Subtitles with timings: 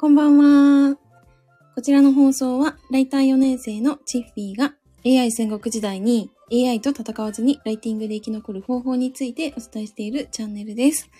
[0.00, 0.96] こんばんは。
[1.74, 4.74] こちらの放送は、ライター4年生のチッフィーが
[5.04, 11.10] AI 戦国時代に AI と戦わずにライティングで生き残る方法についてお伝えしているチャンネルです。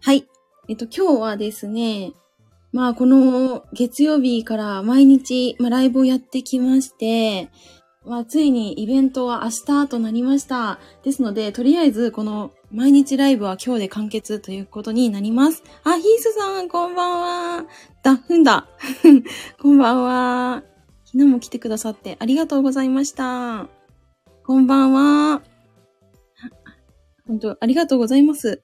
[0.00, 0.28] はい。
[0.68, 2.12] えっと、今日はですね、
[2.70, 7.50] まあ、この月曜日から毎日、まあ、ライブをやってきまして、
[8.06, 10.78] まあ、ついにイベントは明日となりました。
[11.02, 15.62] ですので、とりあえず、この毎日ライブは今日で完結ということになります。
[15.84, 17.66] あ、ヒースさん、こんばんは。
[18.02, 18.66] だ、ふんだ。
[19.62, 20.64] こんばんは。
[21.04, 23.68] 昨日も来てくださってありがとうございました。
[24.44, 25.42] こんばんは。
[27.28, 28.60] 本当ありがとうございます。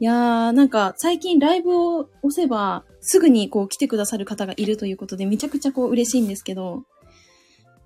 [0.00, 6.84] いやー、なんか最近ライブを押せばすぐにこう来てくださる方がいるということでめちゃくちゃこう嬉しいんですけど。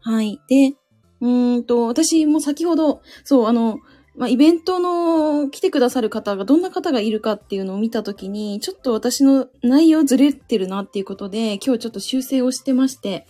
[0.03, 0.39] はい。
[0.49, 0.77] で、
[1.21, 3.81] うーんと、私も先ほど、そう、あの、
[4.17, 13.27] まあ、イベントの来てくださる方がどんな方がいるかっていうのを見たときに、ちょっと私の内容ずれてるなっていうことで、今日ちょっと修正をしてまして、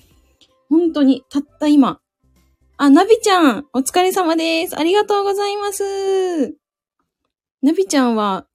[0.69, 2.01] 本当にたった今。
[2.77, 4.79] あ、ナビちゃん、お疲れ様です。
[4.79, 6.57] ありがとうございます。
[7.63, 8.47] ナビちゃんは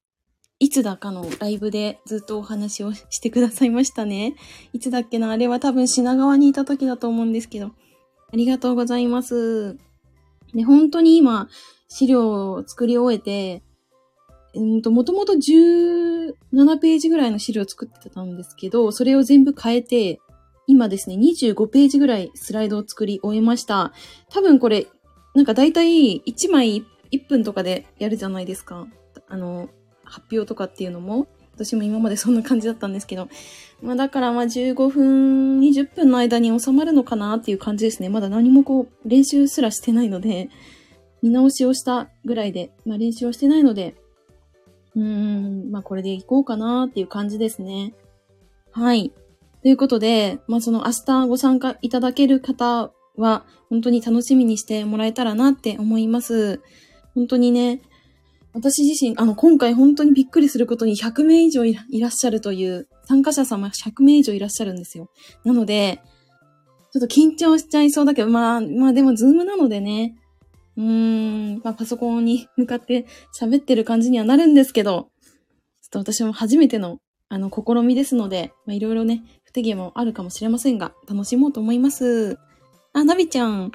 [0.59, 4.35] いつだかのライブでずっとお話をしてくださいましたね。
[4.71, 7.71] いつだっけなあれは多分品川にいた時だと思うんですけど。
[8.33, 9.75] ありがとうございます。
[10.53, 11.49] ね、本当に今、
[11.93, 13.61] 資料を作り終えて、
[14.55, 16.33] もともと17
[16.77, 20.21] ページぐらいの資料を作ってたんですけど、それを全部変えて、
[20.67, 23.91] 今ですね、25ページぐらいスライドを作り終えました。
[24.29, 24.87] 多分これ、
[25.35, 28.87] なんか大体1枚1分とかでやるじゃないですか。
[29.27, 29.69] あの、
[30.05, 31.27] 発表とかっていうのも。
[31.53, 33.27] 私も今までそんな感じだったんですけど。
[33.81, 38.07] まあだからまあ15分、20分の間に収まるのかなっていう感じですね。
[38.07, 40.49] まだ何もこう練習すらしてないので、
[41.21, 43.95] 見直しをしたぐらいで、まあ練習をしてないので、
[44.95, 47.93] うーん、まあこれでいこうかなっていう感じですね。
[48.71, 49.11] はい。
[49.61, 56.61] ということで、まあその明日ご参加いただける方は、本当に楽しみにしてもらえたらなって思います。
[57.15, 57.81] 本当にね、
[58.53, 65.09] 私自身、あの、今回本当にびっくりすることに100名以上いらっしゃるという、参加者様100名以上いらっしゃるんですよ。
[65.45, 66.01] なので、
[66.91, 70.15] ちょっと緊張しちゃいそうだけど、まあ、まあでもズームなのでね、
[70.77, 73.05] うーん、まあパソコンに向かって
[73.37, 75.09] 喋ってる感じにはなるんですけど、
[75.81, 76.99] ちょっと私も初めての、
[77.29, 82.37] あの、試みですので、まあいろいろね、不手際もあるかもしれませんが、楽しもうと思います。
[82.93, 83.71] あ、ナビちゃん。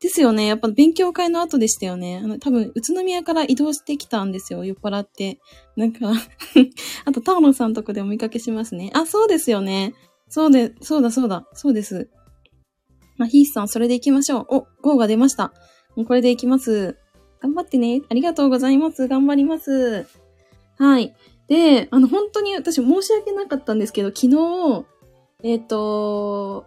[0.00, 0.46] ですよね。
[0.46, 2.20] やっぱ勉強会の後でしたよね。
[2.24, 4.64] あの、多分、宇都宮から移動してきたんですよ。
[4.64, 5.38] 酔っ払って。
[5.76, 6.10] なんか、
[7.04, 8.90] あと、タオロさんとこでお見かけしますね。
[8.94, 9.92] あ、そうですよね。
[10.28, 11.46] そうで、そうだそうだ。
[11.52, 12.08] そうです。
[13.18, 14.46] まあ、ヒースさん、それで行きましょう。
[14.48, 15.52] お、ゴーが出ました。
[15.96, 16.96] もうこれで行きます。
[17.40, 18.02] 頑張ってね。
[18.08, 19.08] ありがとうございます。
[19.08, 20.06] 頑張ります。
[20.78, 21.14] はい。
[21.48, 24.84] で、あの、本当に私申し訳なかったんですけど、昨日、
[25.42, 26.66] えっ、と、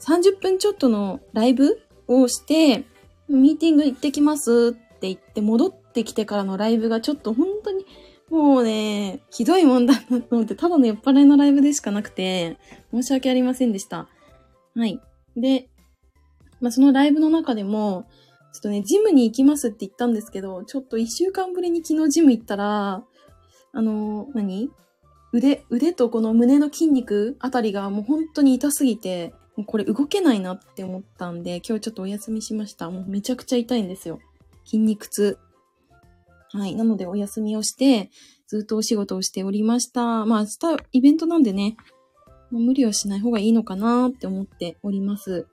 [0.00, 2.84] 30分ちょっとのライブをして、
[3.28, 7.84] ミーティング行ってきますって言って戻ってきてからのライブがちょっと本当に
[8.30, 12.58] もうね、ひどいもんだなと思って、ただの酔っ払いのライブでしかなくて、
[12.92, 14.08] 申し訳ありませんでした。
[14.74, 15.00] はい。
[15.36, 15.68] で、
[16.60, 18.08] まあ、そのライブの中でも、
[18.56, 23.04] ちょっとね、ジムに行きますって言ったんですけど、ちょっと一週間ぶりに昨日ジム行ったら、
[23.72, 24.70] あの、何？
[25.32, 32.90] 腕、腕とこの胸の筋肉あたりがもう本当に痛すぎて、もうこれ動けないなって思ったんで、今日ちょっとお休みしました。
[32.90, 34.20] もうめちゃくちゃ痛いんですよ。
[34.64, 35.38] 筋肉痛。
[36.52, 36.74] はい。
[36.74, 38.10] なのでお休みをして、
[38.46, 40.24] ずっとお仕事をしておりました。
[40.24, 41.76] まあ明日イベントなんでね、
[42.50, 45.46] もう無理はしない方がいいのかなって思っております。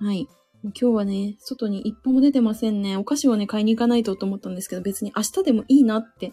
[0.00, 0.28] はい。
[0.64, 2.96] 今日はね、外に一歩も出てませんね。
[2.96, 6.32] お菓子をね、買いに行かないとと思ったんですけど、別に明日でもいいなって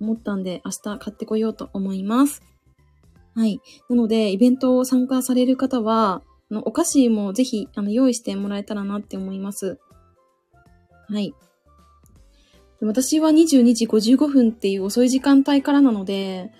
[0.00, 2.42] 思ったんで、明日買ってこようと思います。
[3.34, 3.60] はい。
[3.88, 9.78] なので、イベントを参加される方は、あのお菓子もぜひ、あの、用意してもらえたらなって思います。
[11.08, 11.32] はい。
[12.80, 16.50] 私は22時55分っていう遅い時間帯からなので、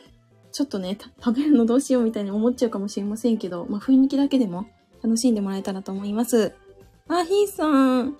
[0.52, 4.66] ちょっとね、食べるのどうしようみたいに思っちゃうかもしれませんけど、まあ、雰囲気だけでも
[5.02, 6.54] 楽しんでもらえたらと思います。
[7.12, 8.16] あ、ヒーさん。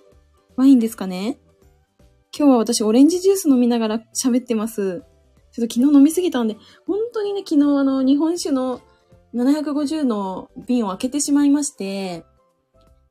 [0.57, 1.39] ワインですかね
[2.37, 5.03] 今日は私オレンジジュース飲みながら喋ってます。
[5.53, 8.81] ちょっと昨日飲みすぎたんで、本当にね、昨日あの、日本酒の
[9.33, 12.25] 750の瓶を開けてしまいまして、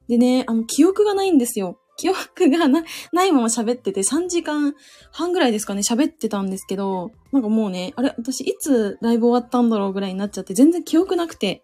[0.07, 1.79] でね、あの、記憶がないんですよ。
[1.97, 2.85] 記憶がな
[3.15, 4.75] ないまま喋ってて、3時間
[5.13, 11.63] 半ぐらいですかね、喋ってたんですけど、なんかもうね、あれ、私いつライブ終わったんだろうぐらいになっちゃって、全然記憶なくて。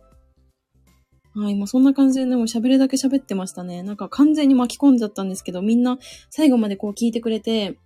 [1.37, 3.83] はい、もうそんな感じでね、もう喋るだけ喋ってましたね。
[3.83, 5.99] なんか完全に巻き込んじゃったんですけど、みんな
[6.31, 7.79] 最後までこう聞いてくれて、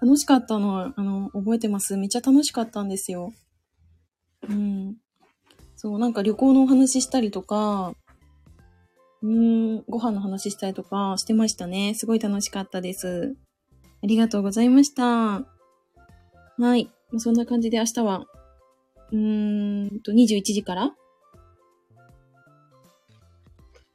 [0.00, 1.96] 楽しかったのは、あの、覚えてます。
[1.98, 3.32] めっちゃ楽しかったんですよ。
[4.48, 4.96] うん。
[5.76, 7.94] そう、なんか旅行のお話したりとか、
[9.22, 11.94] うーん、ご飯の話したりとかしてましたね。
[11.94, 13.36] すごい楽しかったです。
[14.02, 15.04] ありがとうございました。
[15.04, 15.46] は
[16.76, 16.90] い。
[17.12, 18.26] まそんな感じで明日は、
[19.12, 20.94] うーんと、21時から、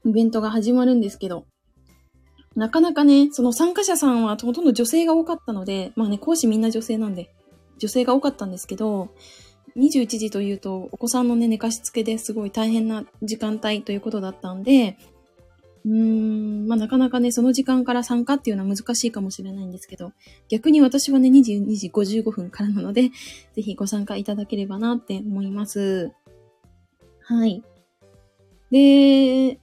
[0.08, 1.46] イベントが始まるんですけど、
[2.56, 7.30] なかなかね、その参加者さんはほとんど女性が多かったので、まあね、講師みんな女性なんで、
[7.78, 9.10] 女性が多かったんですけど、
[9.76, 14.98] 21時というと、お子さんのね、寝かしつけですごい大変な時間帯ということだったんで、
[15.86, 20.14] うーん、まあなかなかね、その時間から参加っていうのは難しいかもしれないんですけど、
[20.50, 23.12] 逆に私はね、22時55分からなので、
[23.54, 26.12] ぜひご参加いただければなって思います。
[27.22, 27.62] はい。
[28.72, 29.60] で、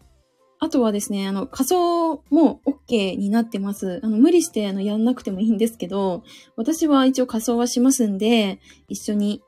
[0.64, 4.00] あとはですね、あの、仮装も OK になってます。
[4.02, 6.24] あの、無理して、あの、やんなくてもいいんですけど、
[6.56, 9.42] 私は一応仮装はしますんで、一緒に、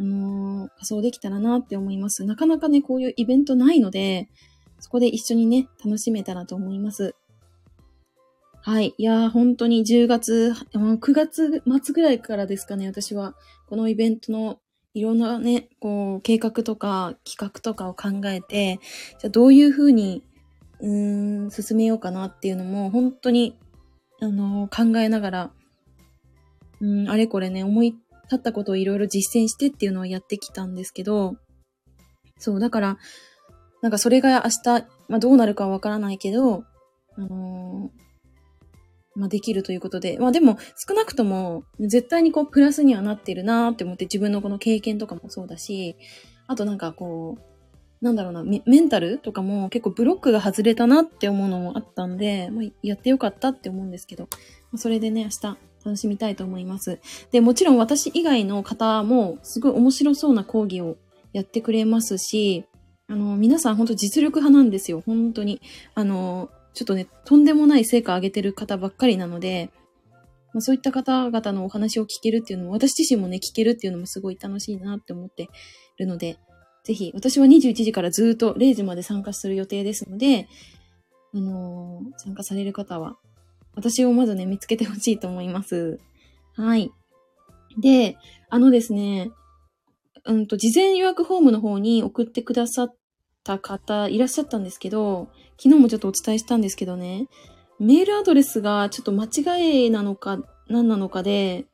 [0.00, 2.24] あのー仮装できたらなって思います。
[2.24, 4.28] なかなかね、こういうイベントないので、
[4.80, 7.14] そこで一緒にね、楽しめたらと思います。
[8.62, 8.94] はい。
[8.98, 13.36] いやー、本当に10月、9月末ぐらいからですかね、私は、
[13.68, 14.58] このイベントの
[14.94, 18.78] いろんなね、こう、計画とか企画とかを考えて、
[19.18, 20.22] じゃあどういうふうに、
[20.82, 23.56] うーん、進めようかなっていうのも、本当に、
[24.20, 25.50] あの考えながら、
[26.80, 27.92] うん、あれこれね、思い
[28.24, 31.36] 立ったことをいろいろ実践してっていうのをやってきたんですけど、
[32.38, 32.98] そう、だから、
[33.80, 36.64] なんかそれが明日、まあどうなるかはわからないけど、
[37.16, 38.02] あのー
[39.14, 40.58] まあできるということで、まあでも
[40.88, 45.96] 少なくとも絶対にこうプラスにはなってるなーって思って自分のこの経験とかもそうだし、
[46.46, 47.42] あとなんかこう、
[48.02, 54.28] なんだろうな、メンタルとかも結構ブロックが外れたなって思うのもあったんで、まあ、やってよかったって思うんですけど、
[54.74, 56.98] それでね、明日楽しみたいと思います。
[57.30, 60.96] で、もちろん私以外の方もすごい面白そうな講義を
[61.32, 62.64] やってくれますし、
[63.06, 65.00] あの、皆さん本当実力派なんですよ。
[65.04, 65.60] 本当に。
[65.94, 69.70] あの、ちょっとね、とんでもない成果を上げてる方ばっかりなので、
[70.52, 75.48] まあ、そういった方々のお話を聞けるっていうのも、私自身もね、聞けるっていうのもすごい楽しいなって思って
[75.98, 76.38] るので、
[76.84, 80.48] ぜひ、私は21時からずっと0時まで参加する予定ですので、
[81.34, 83.16] あのー参加される方は、
[83.74, 85.98] 私をまずね、見つけてほしいと思います。
[86.54, 86.90] はい。
[87.78, 88.16] で、
[88.50, 89.30] あのですね、
[90.24, 92.94] うんと、事前予約フォームの方に送ってくださっ
[93.44, 97.28] た方いらっしゃったんですけど、昨日もちょっとお伝えしたんですけどね、
[97.78, 100.38] メールアドレスがちょっと間違いなのか
[100.68, 101.64] 何なのかで、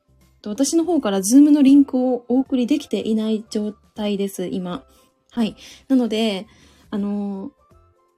[0.45, 4.85] 私の方から Zoom のリンクをお送りできていない状態です、今。
[5.31, 5.55] はい。
[5.87, 6.47] なので、
[6.89, 7.51] あの、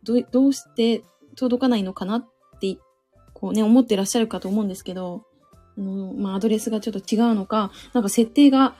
[0.03, 1.03] ど、どうして
[1.35, 2.29] 届かないのかなっ
[2.59, 2.77] て、
[3.33, 5.23] こうね、思ってらっしゃるかと思うんですけど、
[5.77, 8.75] あの、まあ、アドレスがちょっと違うのか、なんか設定が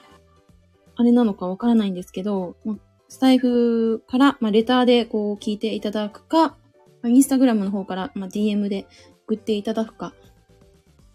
[0.96, 2.76] あれなのかわからないんですけど、まあ
[3.12, 6.56] スタイフから、まあ、レターでこう聞いていただくか、ま
[7.04, 8.86] あインスタグラムの方から、まあ、DM で
[9.26, 10.14] 送っていただくか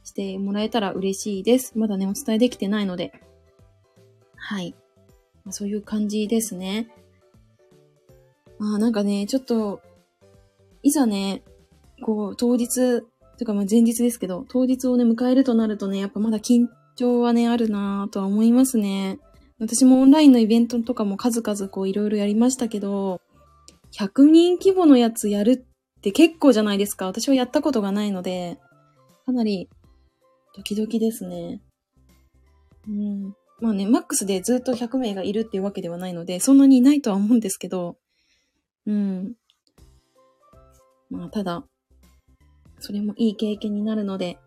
[0.03, 1.75] してもらえたら嬉しいです。
[1.75, 3.13] まだね、お伝えできてないので。
[4.35, 4.75] はい。
[5.43, 6.87] まあ、そういう感じですね。
[8.59, 9.81] まあなんかね、ちょっと、
[10.83, 11.43] いざね、
[12.03, 13.03] こう、当日、
[13.37, 19.19] とかまあ前日ですけど、当日をね、迎えるとなるとね、やっぱまだ緊張はね、あるなぁとは思いますね。
[19.59, 23.21] 私もオンラインのイベントとかも数々こういろいろやりましたけど、
[23.93, 27.07] 100人規模のやつやるって結構じゃないですか。
[27.07, 28.59] 私はやったことがないので、
[29.25, 29.69] かなり
[30.55, 31.61] ドキドキですね。
[32.87, 33.35] うん。
[33.59, 37.97] まあね、マックスでずっと100名がいるっていうわけではないので、そんなにいないとは思うんですけど、
[38.87, 39.35] うん。
[41.09, 41.63] まあ、ただ、
[42.79, 44.39] それもいい経験になるので、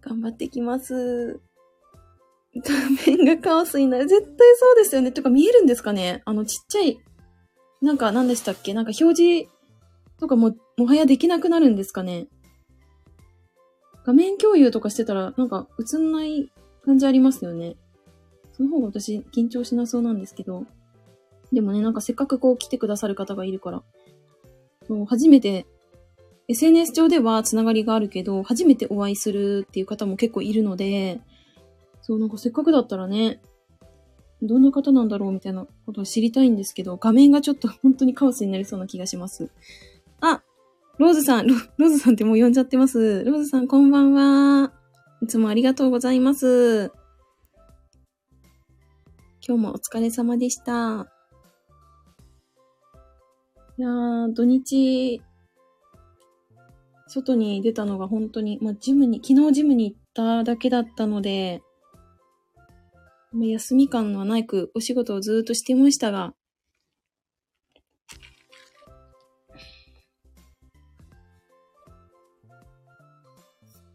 [0.00, 1.40] 頑張ってきます。
[2.56, 2.74] 画
[3.06, 4.08] 面がカオスになる。
[4.08, 5.12] 絶対そうですよね。
[5.12, 6.98] てか見えるんですかねあのちっちゃい、
[7.82, 8.72] なんか何でしたっけ？
[8.72, 9.50] なんか表示
[10.18, 12.28] とかも、もはやできなくなるんですかね
[14.04, 16.50] 画面共有とかしてたら、なんか映んない
[16.84, 17.76] 感じありますよね。
[18.54, 20.64] その方が私緊張しなそうなんですけど。
[21.52, 23.82] でもね、なんかせっかくこう来てくださる方がいるから。
[24.86, 25.66] そう初めて、
[26.48, 31.20] SNS 上ではつながりがあるけど、初めてお会いするっていう方も結構いるので、
[32.00, 33.40] そう、なんかせっかくだったらね、
[34.40, 39.50] どんな方なんだろうみたいなことを知りたいんですけど、画面がちょっと本当にカオスになりそうな気がします。
[40.20, 40.42] あ、
[40.98, 43.24] ローズさん、ロローズさんってもう呼んじゃってます。
[43.24, 44.72] ローズさんこんばんは。
[45.22, 46.92] いつもありがとうございます。
[49.46, 51.17] 今日もお疲れ様でした。
[53.78, 55.22] いやー、土日、
[57.06, 61.62] 外に出たのが本当に、まあ、ジムに、昨日ジムに行っただけだったので、
[63.32, 66.34] 休み感はないくお仕事をずっとしてましたが、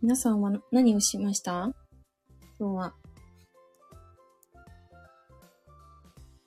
[0.02, 1.74] 皆さんは何をしました？
[2.58, 3.02] 今日は。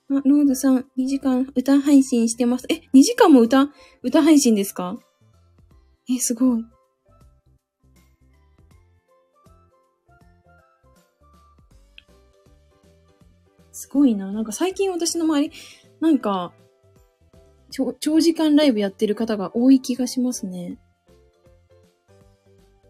[0.09, 2.65] あ、ローズさん、2時間歌配信してます。
[2.69, 3.67] え、2時間も歌、
[4.03, 4.97] 歌配信ですか？
[6.09, 6.65] え、すごい。
[13.73, 14.31] すごいな。
[14.31, 15.51] なんか最近私の周り、
[15.99, 16.53] なんか、
[17.69, 20.79] 長長時間ライブやってる方が多い気がしますね。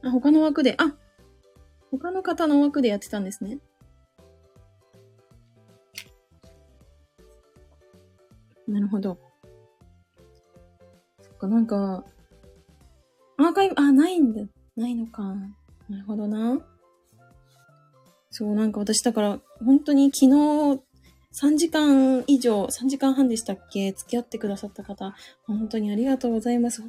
[0.04, 0.96] あ、他の枠で、あ、
[1.90, 3.58] 他の方の枠でやってたんですね。
[8.68, 9.18] なるほど。
[11.22, 12.04] そっか、なんか、
[13.38, 14.42] アーカイブ、あ、ないんだ。
[14.76, 15.24] ないのか。
[15.90, 16.60] なるほどな。
[18.30, 20.82] そう、なんか私だから、本当に昨日、
[21.34, 23.92] 3時間以上、3時間半でしたっけ？
[23.92, 25.14] 付き合ってくださった方、
[25.46, 26.82] 本当にありがとうございます。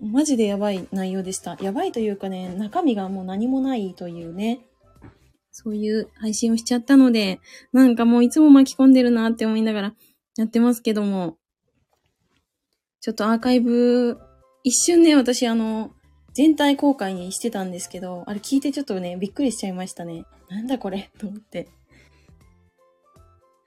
[0.00, 1.56] マジでやばい内容でした。
[1.60, 4.66] やばいというかね、中身がもう何もないというね、
[5.52, 7.38] そういう配信をしちゃったので、
[7.72, 9.94] なんかもういつも巻き込んでるなって思いながら
[10.36, 11.36] やってますけども、
[13.00, 14.18] ちょっとアーカイブ、
[14.62, 15.92] 一瞬ね、私あの、
[16.34, 20.24] 全体公開にしてたんですけど、あれ聞いてちょっとね、びっくりしちゃいましたね。
[20.48, 21.10] なんだこれ？
[21.18, 21.68] と思って。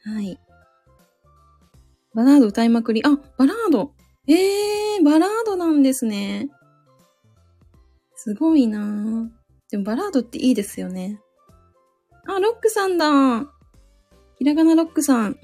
[0.03, 0.39] はい。
[2.13, 3.03] バラード歌いまくり。
[3.05, 3.93] あ、バラード。
[4.27, 6.49] えー、バラードなんですね。
[8.15, 9.29] すごいなぁ。
[9.69, 11.19] でもバラードっていいですよね。
[12.27, 13.41] あ、ロックさんだ。
[14.37, 15.37] ひらがなロックさん。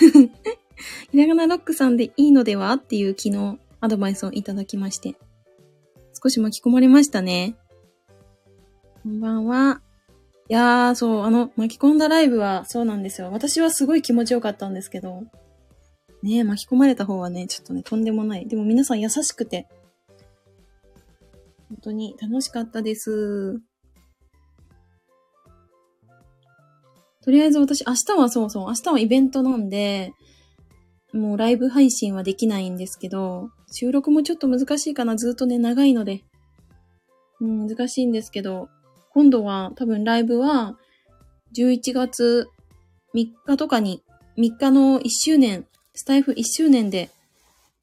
[1.10, 5.16] ひらがなロックさんでいいのではっていう昨日アドバイスをいただきまして。
[6.22, 7.56] 少し巻き込まれましたね。
[9.02, 9.82] こんばんは。
[10.48, 13.30] いやー、そう、あの、巻き込んだライブはそうなんですよ。
[13.32, 15.24] 私はすごい気持ちよかったんですけど。
[16.22, 18.46] ね、巻き込まれた方はね、ちょっとね、とんでもない。
[18.46, 19.66] でも皆さん優しくて、
[21.68, 23.60] 本当に楽しかったです。
[27.24, 30.12] とりあえず私、明日はそうそう、明日はイベントなんで、
[31.12, 35.16] もうライブ配信はできないんですけど、収録もちょっと難しいかな。
[35.16, 36.24] ずっとね、長いので。
[37.40, 38.68] うん、難しいんですけど、
[39.10, 40.78] 今度は多分ライブは、
[41.56, 42.48] 11月
[43.14, 44.02] 3日とかに、
[44.38, 47.10] 3日の1周年、スタイフ1周年で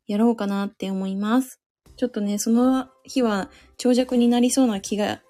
[0.07, 1.61] やろうかなって思います。
[1.95, 5.21] ちょっとね、その日は長尺になりそうな気が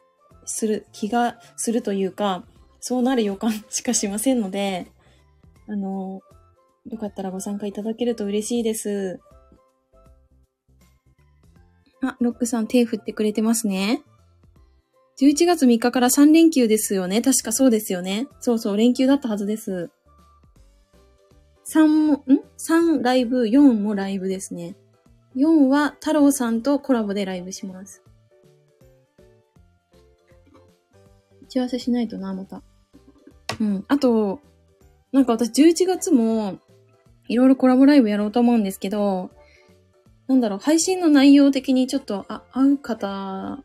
[0.45, 2.45] する、気がするというか、
[2.79, 4.87] そうなる予感しかしませんので、
[5.67, 6.21] あの、
[6.89, 9.19] よかったらご参加いただけると嬉しいです。
[12.01, 14.01] あ、ロックさん手振ってくれてますね。
[15.21, 17.21] 11月3日から3連休ですよね。
[17.21, 18.27] 確かそうですよね。
[18.39, 19.91] そうそう、連休だったはずです。
[21.71, 22.23] 3も、ん
[22.57, 24.75] ?3 ライブ、4もライブですね。
[25.35, 28.01] 4は太郎さんとコラボでライブします。
[31.43, 32.63] 打ち合わせしないとな、また。
[33.59, 33.85] うん。
[33.87, 34.39] あと、
[35.11, 36.59] なんか私11月も
[37.27, 39.31] いろいろコラボライブやろうと思うんですけど、
[40.27, 43.63] なんだろう、配信の内容的にちょっと、あ、合う方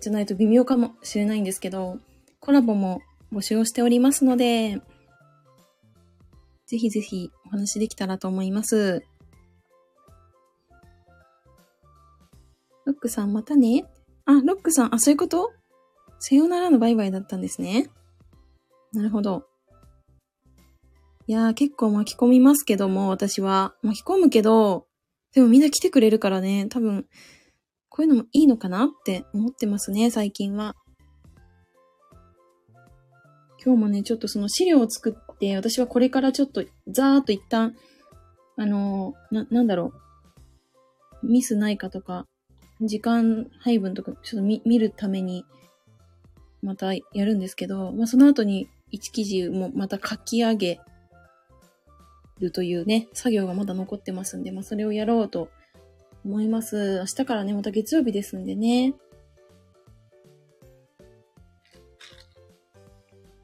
[0.00, 1.98] じゃないと微妙かもしれないんですけど、
[2.40, 3.02] コラボも
[3.32, 4.80] 募集をしておりますので、
[6.66, 9.04] ぜひぜひお話できたらと思います。
[12.84, 13.84] ロックさんまたね。
[14.26, 15.52] あ、ロックさん、あ、そういうこと？
[16.20, 17.90] さようならのバイバイだったんですね。
[18.96, 19.44] なるほど。
[21.26, 23.74] いやー結構巻き込みますけども、私は。
[23.82, 24.86] 巻き込むけど、
[25.34, 27.06] でもみんな来てくれるからね、多分、
[27.90, 30.74] こういうのもいいのかなって思ってますね、最近は。
[33.62, 37.76] 今日もね、ちょっとその資料を作って、私はこれからちょっと、ざーっと一旦、
[38.56, 39.92] あのー、な、なんだろ
[41.22, 41.26] う。
[41.26, 42.24] ミスないかとか、
[42.80, 45.44] 時間配分とか、ちょっと見、見るために、
[46.62, 50.80] またやるんですけど、まあ、その後に1記事もまた書き上げ
[52.38, 55.48] るというね、作業がまだ残ってますんで、まあ、それをやろうと
[56.24, 56.98] 思います。
[56.98, 58.94] 明日からね、また月曜日ですんでね。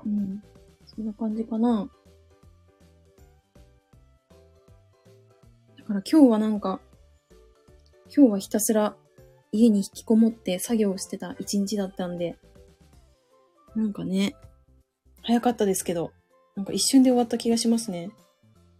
[0.04, 0.42] うん。
[0.84, 1.88] そんな感じかな。
[5.78, 6.80] だから今日はなんか、
[8.14, 8.94] 今日はひたすら
[9.52, 12.36] 家に引きこもって作業してた一日だったんで、
[13.74, 14.34] なんかね、
[15.22, 16.12] 早かったですけど、
[16.56, 18.10] なんか一瞬で終わった気がしますね。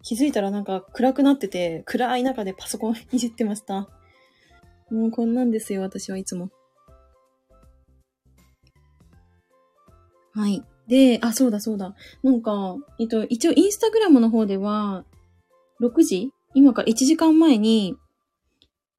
[0.02, 3.88] 気づいたらなんか暗くなってて、暗い中でパソコンいじってました。
[4.90, 6.50] もうこんなんですよ、私はいつも。
[10.34, 10.62] はい。
[10.88, 11.94] で、あ、そうだそうだ。
[12.22, 15.04] なんか、えっと、一応インスタグラムの方では、
[15.80, 16.30] 6時？
[16.54, 17.96] 今から1時間前に、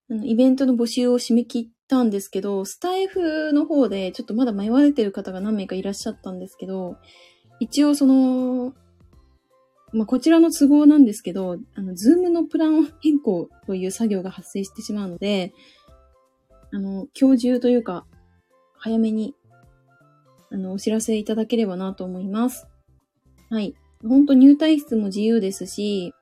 [0.09, 6.97] あの、イベントの募集を締め切ったんですけど、スタイフの方でちょっとまだ迷われてる方が何名かいらっしゃったんですけど、
[7.63, 8.73] 一応その、
[9.93, 15.53] まあ、こちらの都合なんですけど、あの、ズームのプラン変更という作業が発生してしまうので、
[16.71, 18.05] あの、今日中というか、
[18.77, 19.33] 早めに、
[20.51, 22.67] あの、お知らせいただければなと思います。
[23.49, 23.75] はい。
[24.05, 26.13] ほんと入退室も自由ですし、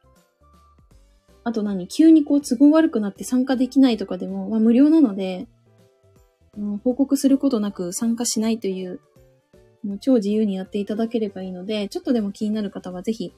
[1.43, 5.47] あと何急にこう都合悪くなって参加できないとかでも、まあ無料なので、
[6.83, 8.99] 報告することなく参加しないという、
[9.83, 13.33] もう超自由にやっていただければいいので、ちょっとでも気になる方はぜひ、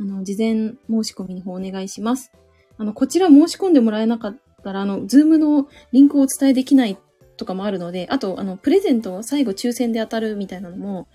[0.00, 2.32] あの、事前申し込みの方お願いします。
[2.78, 6.98] あの、こちら申し込んでもらえなかったら、あの、 Zoom のリンクをお伝えできない
[7.36, 11.08] とかもあるので、あと、あの、プレゼントを最後抽選で当たるみたいなのも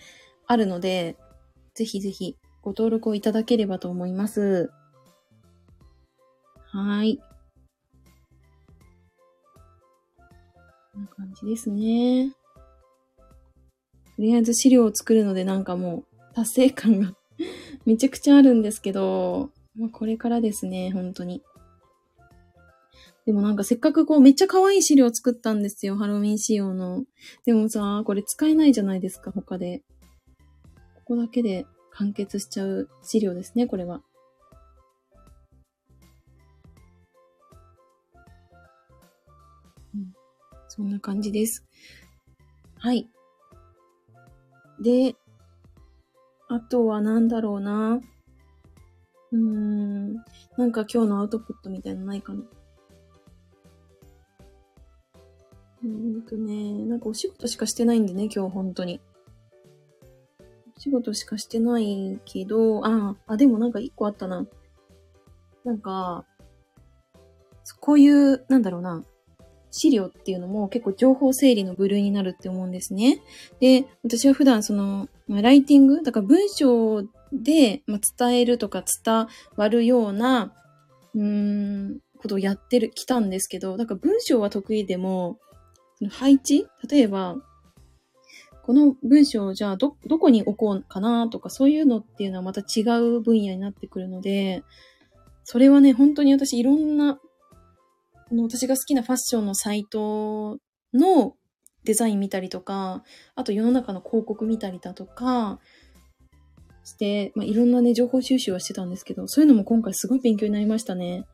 [0.47, 1.17] あるので、
[1.73, 4.71] ぜひぜひご登録をいただければと思います。
[6.73, 7.19] はい。
[10.93, 12.33] こんな感じですね。
[14.21, 17.15] とりあえず資料を作るのでなんかもう達成感が
[17.87, 21.41] めちゃくちゃあるんですけど、まあ、これからですね、本当に。
[23.25, 27.03] でもなんかせっかくこうめっちゃ可愛い資料作ったんですよ、ハロウィン仕様の。
[27.45, 29.81] でもさ、これ使えないじゃないですか、他で。
[30.97, 34.03] ここだけで完結しちゃう資料ですね、これは。
[40.67, 41.65] そんな感じです。
[42.77, 43.09] はい。
[44.81, 45.15] で、
[46.47, 48.01] あとは何だろうな。
[49.31, 50.15] うーん。
[50.57, 52.41] なんか今日のアウトプットみたいなのないかな。
[55.83, 58.99] うんとね、なんかお仕事しかしてないんでね、今日本当に。
[60.75, 64.45] お仕事しかしてないけど、あ、あ、でもなんか一個あったな。
[65.63, 66.25] なんか、
[67.79, 69.03] こういう、なんだろうな。
[69.71, 73.21] 資料っていうのも結構情報整理の部類になるって思うんですね。
[73.59, 80.53] で、私は普段その、まあ、ライティング、だから文章で、まあ、伝えるとか伝わるような、
[81.15, 85.39] うーん、ことをやってる、来たんですけど、だから文章は得意でも、
[85.95, 87.37] その配置例えば、
[88.63, 94.63] この文章をじゃあど、どこに置こうかなとか、そういうのっていうのはまた違う分野になってくるので、
[95.43, 97.19] それはね、本当に私いろんな
[98.31, 100.57] の私が好きなファッションのサイト
[100.93, 101.35] の
[101.83, 103.03] デザイン見たりとか、
[103.35, 105.59] あと世の中の広告見たりだとか、
[106.83, 111.25] して、まあ、いろんなね、情報収集はしてたんですけど、そういうのも今回すごい勉強になりましたね。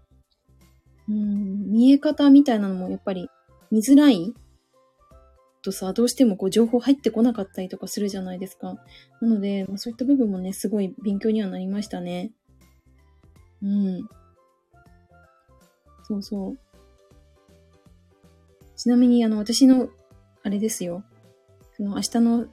[1.09, 3.29] うん、見え方みたいなのもやっぱり
[3.71, 4.33] 見づらい
[5.61, 8.75] とさ、どうしてもこう情報入ってこなかったりとかするじゃないですか。
[9.21, 12.31] なので、まあ、そういった部分もね、すごい勉強にはなりましたね。
[13.61, 14.07] うん。
[16.03, 16.66] そうそう。
[18.77, 19.89] ちなみに、あの、私の、
[20.43, 21.03] あれですよ。
[21.75, 22.45] その明日の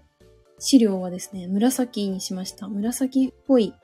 [0.59, 2.67] 資料はですね、紫にしました。
[2.67, 3.75] 紫っぽい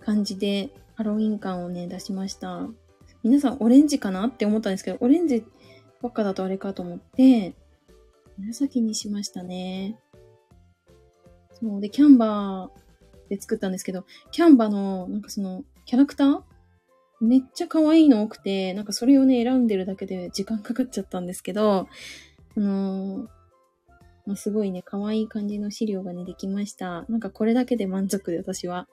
[0.00, 2.66] 感じでハロウィン感をね、出しました。
[3.22, 5.44] 皆さんオレンジかなって思ったんですけど、オレンジ
[6.00, 7.54] ばっかだとあれかと思って、
[8.38, 9.98] 紫にしましたね。
[11.52, 11.80] そう。
[11.80, 16.42] で、キャンバーで作ったんですけど、キャンバーの、なんかその、キャラクター
[17.22, 21.88] めっちゃ可愛いの多くて、なんかそれをね、選んでるだけで時間かかっちゃったんですけど、
[22.56, 23.28] あのー、
[24.26, 27.04] まあ、すごいね、可愛い感じの資料がね、できました。
[27.08, 28.88] なんかこれだけで満足で、私は。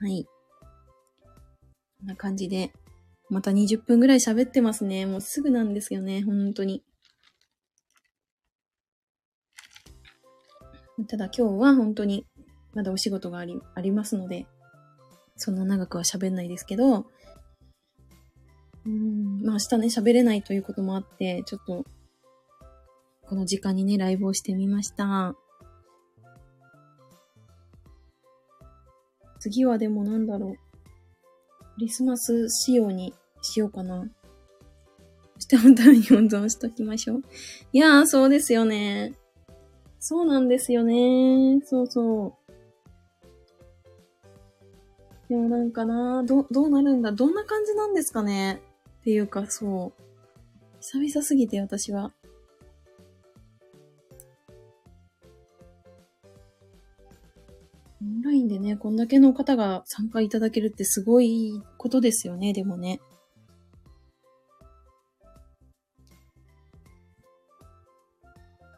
[0.00, 0.26] はい。
[1.98, 2.72] こんな感じで、
[3.28, 5.06] また20分ぐらい喋ってますね。
[5.06, 6.84] もうすぐなんですよね、本当に。
[11.08, 12.26] ただ今日は本当に
[12.74, 14.46] まだお仕事があり、ありますので、
[15.38, 17.06] そんな長くは喋んないですけど、
[18.84, 21.84] うん、まあ明日ね、喋れないということもあって、ちょっと、
[23.22, 25.34] この時間にね、ライブをしてみました。
[29.38, 30.54] 次はでもなんだろう。
[31.74, 34.08] クリスマス仕様にしようかな。
[35.38, 37.22] 下のために温存しときましょう。
[37.72, 39.14] いやー、そうですよね。
[40.00, 41.60] そうなんですよね。
[41.64, 42.47] そうそう。
[45.28, 47.12] でもなんかな、ど、どうなるんだ？
[47.12, 48.62] どんな感じなんですかね？
[49.00, 50.02] っていうか、そう。
[50.80, 52.12] 久々すぎて私は。
[58.00, 63.00] オンラインでね、こんだけの方が参加いただけるってすごいことですよね、でもね。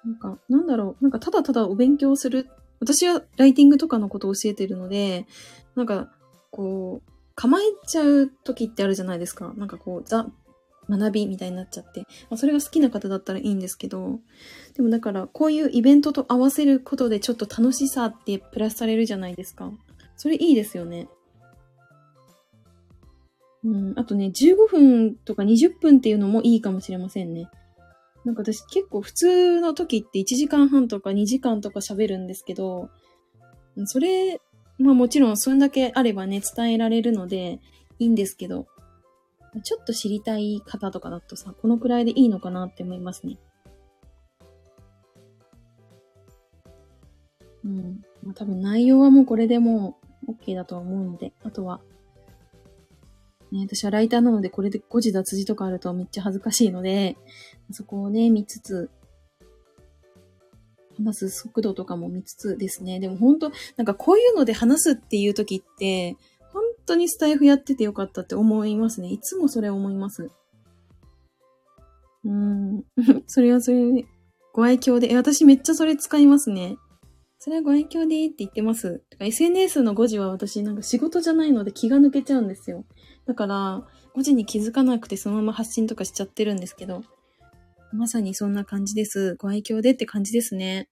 [0.04, 1.04] なんか、なんだろう。
[1.04, 2.48] なんか、ただただお勉強する。
[2.80, 5.26] 私はライティングとかのことを教えてるので、
[5.76, 6.10] なんか、
[6.50, 9.52] こう、構えちゃう時ってあるじゃないですか。
[9.56, 10.26] なんかこう、ザ、
[10.88, 12.00] 学びみたいになっちゃって。
[12.00, 14.20] まあ、それが好きな方だったらいいんですけど、
[14.74, 19.72] でもだから、こういうイベントと合わせることでちょっと楽しさってプラスされるじゃないですか。
[20.16, 21.08] それいいですよね。
[23.62, 27.48] うん、あとね、15分とか20分っていうのもいいかもしれませんね。
[28.24, 32.90] なんか私結構普通の時って1時間半とか2時間とか喋るんですけど、
[33.86, 34.40] それ、
[34.80, 37.60] まあもちろんそんだけあればね、伝えられるので
[37.98, 38.66] いいんですけど、
[39.62, 43.38] ちょっと知りたい方とかだとさ、このくらいでいいのかなって思いますね。
[47.64, 48.00] うん。
[48.22, 51.80] まあ多分内容はもうこれでもう OK だと思うので、あとは
[53.52, 57.16] ね、私はライターなのでこれで誤字脱字とかあるとめっちゃ恥ずかしいので、
[57.72, 58.90] そこをね、見つつ、
[60.96, 63.00] 話す速度とかも見つつですね。
[63.00, 66.16] でも本当なんかこういうので話すっていう時って、
[66.52, 69.08] 本当にスタイフやっててよかったって思いますね。
[69.08, 70.30] いつもそれ思います。
[72.24, 72.84] うん。
[73.26, 74.06] それはそれで、
[74.52, 76.76] ご愛嬌で、え、私めっちゃそれ使いますね。
[77.38, 79.02] それはご愛嬌でいいって言ってます。
[79.18, 82.84] SNS の誤字は私なんか仕事じゃないので気が抜けちゃうんですよ。
[83.26, 87.02] だから、5時に気づかなくてそのまま発信とかしちゃってるんですけど、
[87.92, 89.34] まさにそんな感じです。
[89.36, 90.88] ご愛嬌でって感じですね。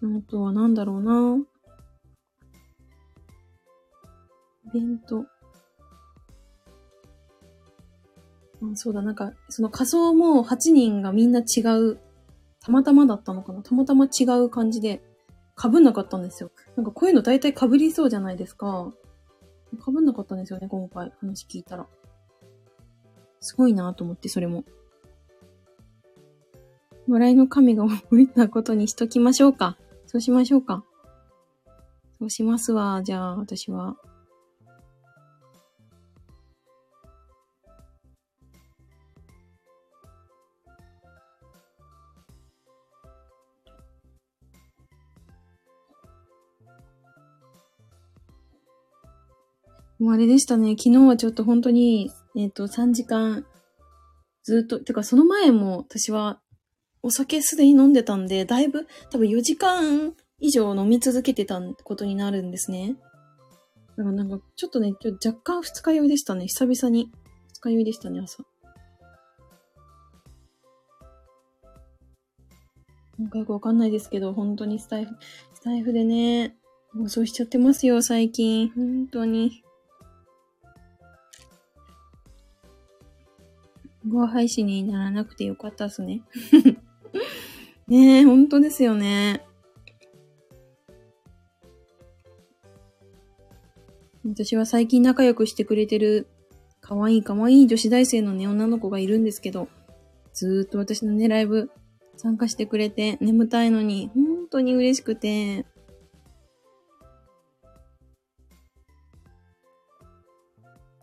[0.00, 1.38] あとは何だろうな。
[4.66, 5.37] イベント。
[8.62, 11.98] あそうだ、なんか、その仮装も8人がみんな違う。
[12.60, 13.62] たまたまだったのかな？
[13.62, 15.02] たまたま違う感じで、
[15.60, 16.50] 被んなかったんですよ。
[16.76, 18.92] なんかこういうの大体被りそうじゃないですか。
[19.84, 21.86] 被んなかったんですよね、今回話聞いたら。
[23.40, 24.64] すごいなと思って、それも。
[27.08, 29.78] 笑いの神が 降りたことにしときましょうか。
[30.06, 30.84] そうしましょうか。
[32.18, 33.96] そうしますわ、じゃあ、私は。
[49.98, 50.76] もうあれでしたね。
[50.78, 53.44] 昨日はちょっと本当に、えっ、ー、と、3時間、
[54.44, 56.40] ずっと、てかその前も私は
[57.02, 62.96] お酒すでに飲んでたんで、だいぶ多分4時間以上飲み続けてたことになるんですね。
[63.96, 66.46] だからなんかちょっとね、今日若干二日酔いでしたね。
[66.46, 67.10] 久々に
[67.54, 68.44] 二日酔いでしたね、朝。
[73.18, 75.16] なんかよくわかんないですけど、本当にスタイフ、
[75.54, 76.56] スタイフでね、
[76.96, 78.70] 放送しちゃってますよ、最近。
[78.70, 79.64] 本当に。
[84.08, 86.22] ご配信にならなくてよかったっすね。
[87.86, 89.44] ねえ、本当ですよね。
[94.24, 96.26] 私は最近仲良くしてくれてる、
[96.80, 99.68] 可愛い可愛い女子大生のね、女の子がいるんですけど、
[100.32, 101.70] ずーっと私のね、ライブ
[102.16, 105.64] 参加してくれて、眠たいのに、本当に嬉しくて、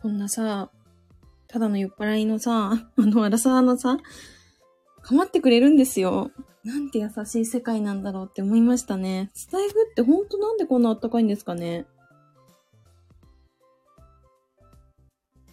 [0.01, 0.69] こんなさ、
[1.55, 3.97] ただの酔っ払いのさ、 あの、アラサーのさ、
[5.01, 6.31] 構ってくれるんですよ。
[6.65, 9.31] なんて優しい世界なんだろうって思いましたね。
[9.33, 11.87] スタイフってほんとなんでこんなあったかいんですかね。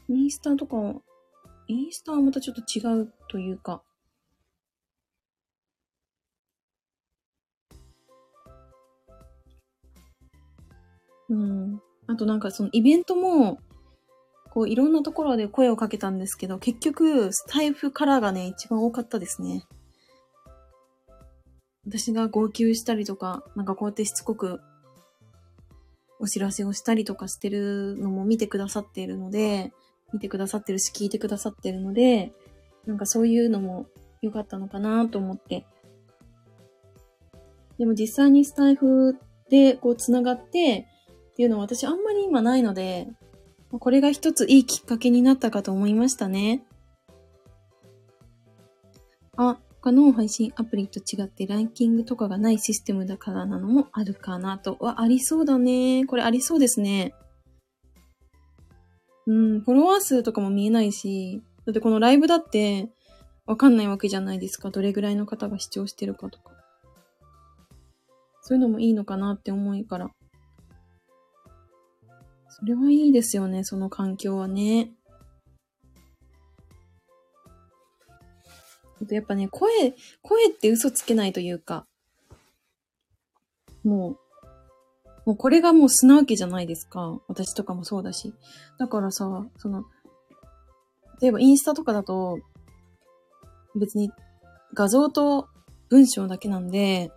[0.09, 0.77] インスタとか、
[1.69, 3.85] インスタはまたちょっと違うというか。
[11.29, 11.81] うん。
[12.09, 13.61] あとなんかそのイベントも、
[14.53, 19.65] こういろんなところで声をかけたんですけど、結局、スタイフからがね、一番多かったですね。
[21.87, 24.61] 私が号泣したりとか、なんかこうやってしつこく
[26.21, 29.73] お知らせをしたりとかしてるのも見てくださっているので、
[30.13, 32.35] 見てくださってるし、聞いてくださってるので、
[32.85, 33.87] なんかそういうのも
[34.21, 35.65] 良かったのかなと思って。
[37.79, 39.17] でも実際にスタイフ
[39.49, 40.87] でこう繋がって
[41.33, 43.09] っていうのは私あんまり今ないので、
[43.79, 46.63] これが一ついいきっかけになったかと思いましたね。
[49.37, 54.77] あ、他の配信アプリと違ってランキングとかがないシステムだからなのもあるかなと。
[54.79, 56.05] は、ありそうだね。
[56.07, 57.15] これありそうですね。
[59.27, 62.91] うん、フォロワー数とかも見えないし、だってこのライブだって、
[63.47, 64.71] わかんないわけじゃないですか。
[64.71, 66.53] どれぐらいの方が視聴してるかとか。
[68.43, 70.11] そういうのもいいのかなって思いから。
[72.63, 74.93] それはいいですよね、その環境はね。
[79.11, 79.69] やっぱね、声、
[80.23, 81.89] 声って嘘つけないというか、
[83.83, 84.19] もう、
[85.27, 87.21] もうこれがもう素なわけじゃないですか。
[87.27, 88.33] 私とかもそうだし。
[88.79, 89.85] だからさ、その、
[91.21, 92.39] 例えばインスタとかだと、
[93.75, 94.13] 別に
[94.73, 95.49] 画像と
[95.89, 97.11] 文章だけなんで、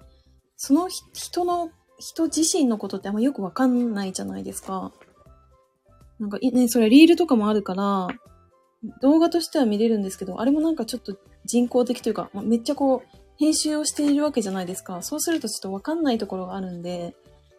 [0.57, 4.91] その人の、人自身のことってあんまよくわかんないじゃないですか。
[6.19, 8.07] なんか、ね、それリールとかもあるから、
[9.01, 15.01] 動画としては見れるんですけど、あれもなんかちょっと人工的というか、まあめっちゃこう、編集をしているわけじゃないですか。
[15.01, 17.15] そうするとちょっとわかんないところがあるんで、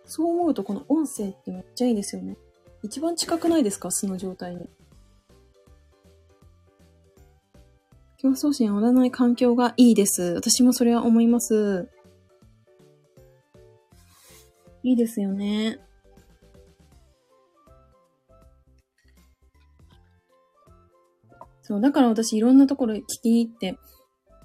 [0.06, 2.36] そう思うとこの音声ってめっちゃいいですよね。
[2.82, 3.90] 一番近くないですか？
[3.90, 4.68] 素の状態に。
[8.18, 10.22] 競争心をらない環境がいいです。
[10.22, 11.90] 私もそれは思います。
[14.82, 15.80] いいですよね。
[21.66, 23.76] そう、だから私いろんなところ聞きに行って、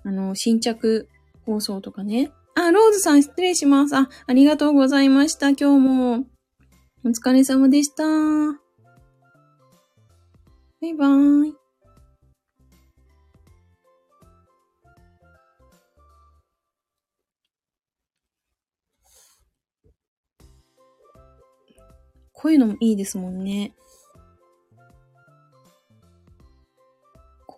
[0.04, 1.08] あの、新着
[1.46, 2.32] 放送とかね。
[2.56, 3.96] あ、ローズさん失礼します。
[3.96, 5.50] あ、ありがとうございました。
[5.50, 6.26] 今日も。
[7.06, 8.04] お疲れ様でした。
[10.82, 11.54] バイバーイ。
[22.34, 23.76] こういうのもいいですもんね。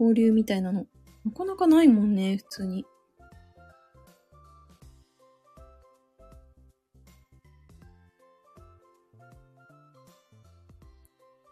[0.04, 0.86] 交流みたいなの。
[1.26, 2.86] なかなかないもんね、普通に。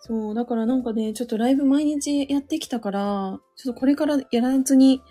[0.01, 5.01] そう、だからなんかね、ちょっとライブ毎日やってきたから、ちょっとこれからやらずに、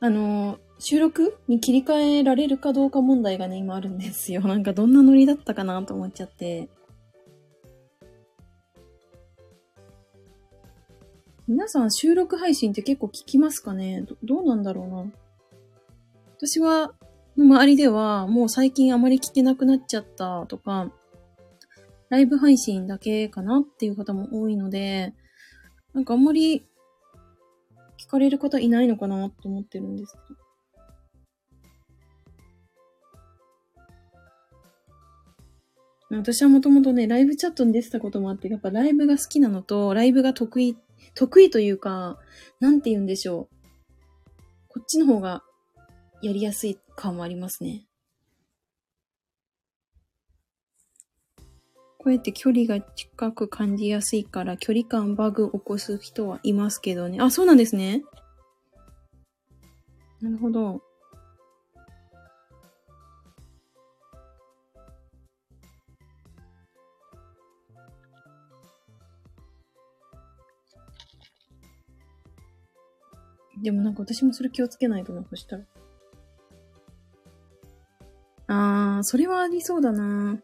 [0.00, 4.42] あの、収録に切り替えられるかどうか問題がね、今あるんですよ。
[4.42, 6.68] なんかどんなノリだったかなと思っちゃって。
[11.50, 14.02] 皆さん収録配信って結構聞きますかね？
[14.02, 15.04] どどうなんだろうな？
[16.36, 16.94] 私は、
[17.36, 20.92] 周りではもう最近あまり聞けなくなっちゃったとか、
[22.08, 25.12] ライブ配信だけかなっていう方も多いので、
[25.92, 26.68] なんかあんまり
[27.98, 30.18] 聞かれる方いないのかなと思ってるんですけ
[36.12, 36.20] ど。
[36.20, 40.76] 私はもともとね、ライブチャットに出てたこともあって、やっぱライブが好きなのと、ライブが得意、
[41.14, 42.18] 得意というか、
[42.60, 43.56] なんて言うんでしょう。
[44.68, 45.42] こっちの方が
[46.22, 47.86] やりやすい感もありますね。
[51.98, 57.18] こうやって距離が近く感じやすいから、距離感バグ起こす人はいますけどね。
[57.20, 58.02] あ、そうなんですね。
[60.20, 60.82] なるほど。
[73.62, 75.64] でもなんか私もそれ気をつけないとな、そしたら。
[78.46, 80.38] あー、それはありそうだな。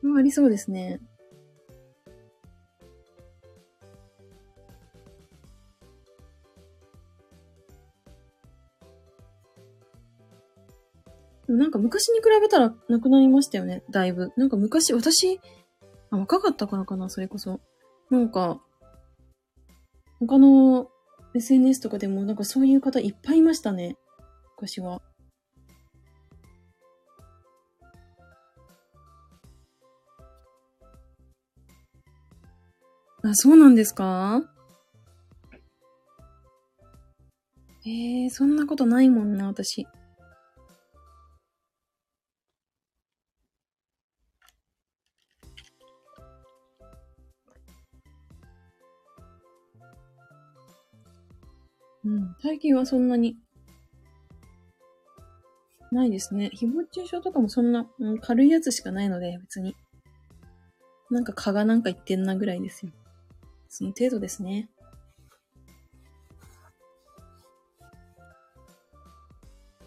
[0.00, 1.00] それはありそうですね。
[11.48, 14.32] なんか昔に比べたらなくなりましたよね、だいぶ。
[14.36, 15.40] なんか昔、私、
[16.10, 17.60] あ、若かったからかな、それこそ。
[18.10, 18.60] なんか、
[20.18, 20.88] 他の
[21.36, 23.96] SNS とかでもなんかそういう方いっぱいいましたね。
[24.56, 25.02] 昔は。
[33.22, 34.42] あ、そうなんですか？
[37.84, 39.86] えー、そんなことないもんな、私。
[52.06, 53.36] うん、最近はそんなに、
[55.90, 56.52] ないですね。
[56.54, 59.74] 誹謗中傷とかもそんな、うん、軽いやつしかないので、別に。
[61.10, 62.92] なんか蚊がなんか言ってんなぐらいですよ。
[63.68, 64.70] その程度ですね。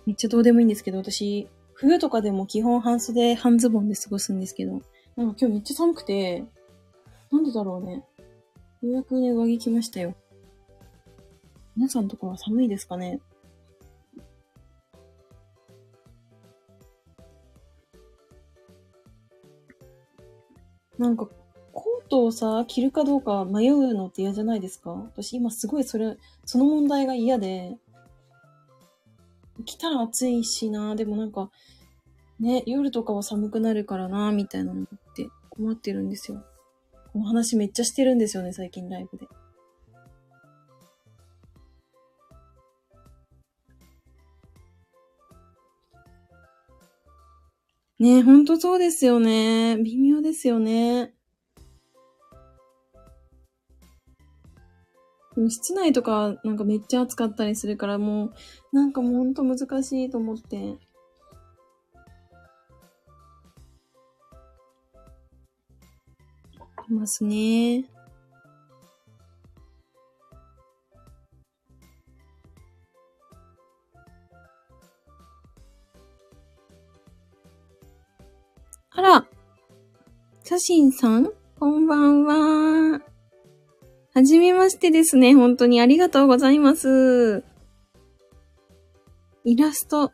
[0.05, 6.43] めっちゃどうでもいいんですけど、私、冬とかでも基本半袖、半ズボンで過ごすんですけど、なんか今日めっちゃ寒くて、
[7.31, 8.03] なんでだろうね。
[8.81, 10.15] ようやくね、上着着ましたよ。
[11.75, 13.19] 皆さんところは寒いですかね？
[20.97, 21.29] なんか、
[21.71, 24.91] コートをさ、着るかどうか迷うのって嫌じゃないですか？
[24.91, 27.77] 私今すごいそれ、その問題が嫌で、
[29.65, 31.49] 着たら暑いしな、でもなんか、
[32.41, 36.43] ね、夜とかは寒くなるからな、みたいなのって困ってるんですよ。
[37.13, 39.25] この話めっちゃしてるんですよね、最近ライブで。
[47.99, 49.77] ねほんとそうですよね。
[49.83, 51.13] 微妙ですよね。
[55.35, 58.33] でも室内とかなんかめっちゃ暑かったりするからもう、
[58.73, 60.77] なんかもうほんと難しいと思って。
[66.89, 67.85] いますね。
[78.99, 79.25] あら、
[80.43, 82.99] 写真さんこんばんは。
[84.13, 85.33] はじめましてですね。
[85.35, 87.45] 本当にありがとうございます。
[89.45, 90.11] イラスト、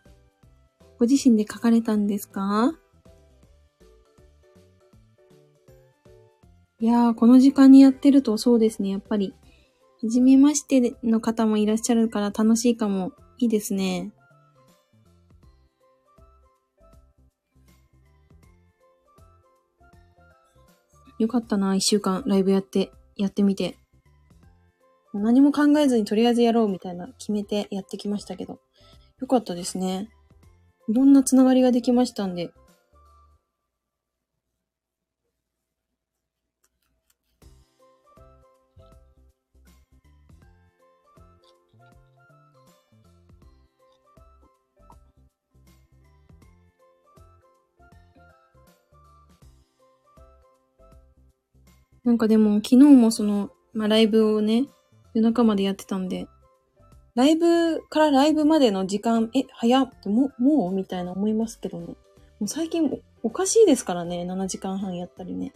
[1.00, 2.76] ご自身で描かれたんですか？
[6.80, 8.90] いやー、この時間にやってるとそうですね。
[8.90, 9.34] やっぱり、
[10.04, 13.14] はじめましての方もいらっしゃるから楽しいかも。
[13.40, 14.12] いいですね。
[21.20, 23.78] よかったな、一週間ライブやって、やってみて。
[25.14, 28.60] 何も考えずにとりあえずやろうみたいな決めてやってきましたけど。
[29.22, 30.10] よかったですね。
[30.90, 32.52] いろんなつながりができましたんで。
[52.06, 54.68] なんかでも昨日もその、まあ、ライブをね、
[55.14, 56.28] 夜中までやってたんで、
[57.16, 60.74] ライブからライブまでの時間、え、早っても、もう？
[60.74, 61.88] みたいな思いますけどね。
[61.88, 61.96] も
[62.42, 65.54] う最近おかしいですからね、7時間半やったりね。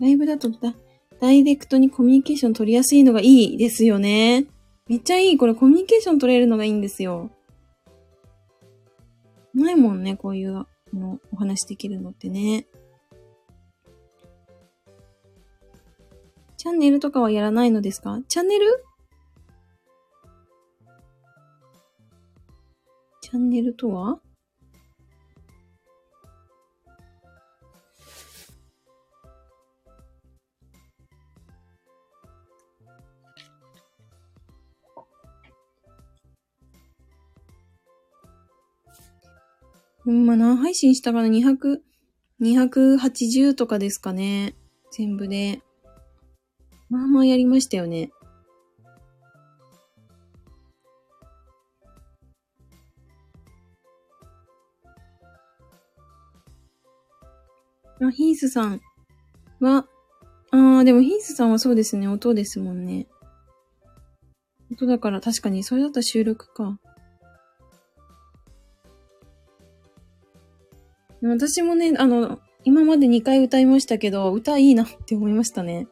[0.00, 0.74] ライブだとだ、
[1.20, 4.46] ダイレクトにコミュニケーション取りやすいのがいいですよね。
[4.88, 5.36] めっちゃいい。
[5.36, 7.30] これコミュニケーション取れるのがいいんですよ。
[9.52, 12.66] ないもんね、こういうのお話できるのってね。
[16.62, 18.20] チャンネルとかはやらないのですか？
[18.28, 18.84] チャンネル？
[23.20, 24.20] チャンネルとは？
[40.04, 41.80] まあ、何配信したかな ?200、
[42.40, 44.54] 280とかですかね。
[44.92, 45.60] 全部で。
[46.92, 48.10] まあまあやりましたよね。
[57.98, 58.82] あ、ヒースさん
[59.60, 59.86] は、
[60.50, 63.06] ああ、でもヒースさんはそうですね、音ですもんね。
[64.70, 66.78] 音だから確かに、それだったら収録か。
[71.22, 75.88] 私もね、あの、今まで2回歌いましたけど、歌いいなって思いましたね。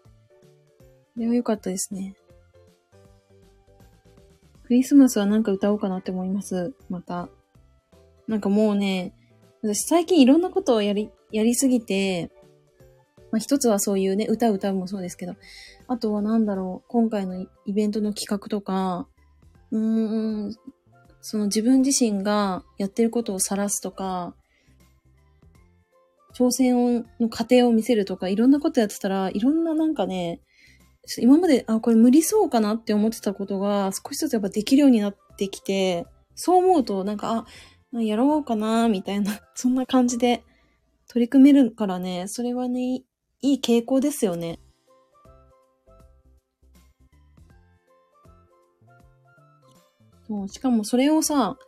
[1.21, 2.15] れは良かったですね。
[4.65, 6.75] クリスマスはなんか歌おうかなって思います。
[6.89, 7.29] また。
[8.29, 9.13] なんかもうね、
[9.63, 12.31] 私最近いろんなことをやり、やりすぎて、
[13.33, 15.35] まあ一つはそういうね、歌歌うもそうですけど、
[15.89, 19.09] あとはなんだろう、今回のイベントの企画とか、
[19.73, 20.57] うーん、
[21.21, 24.35] その自分自身がやってることを晒すとか、
[26.33, 30.41] 挑戦の過程を見せるとか、いろんなことやってたら、いろんななんかね、
[31.19, 37.47] 今まで、あ、これ無理そうかなって思ってたことが少しずつやっぱできるようになってきて、そう思うとなんか、
[37.95, 40.45] あ、やろうかな、みたいな、 そんな感じで
[41.09, 43.03] 取り組めるからね、それはね、
[43.43, 44.61] いい傾向ですよね。
[50.29, 51.59] そう、しかもそれをさ、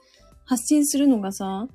[0.45, 1.67] 発信するのがさ、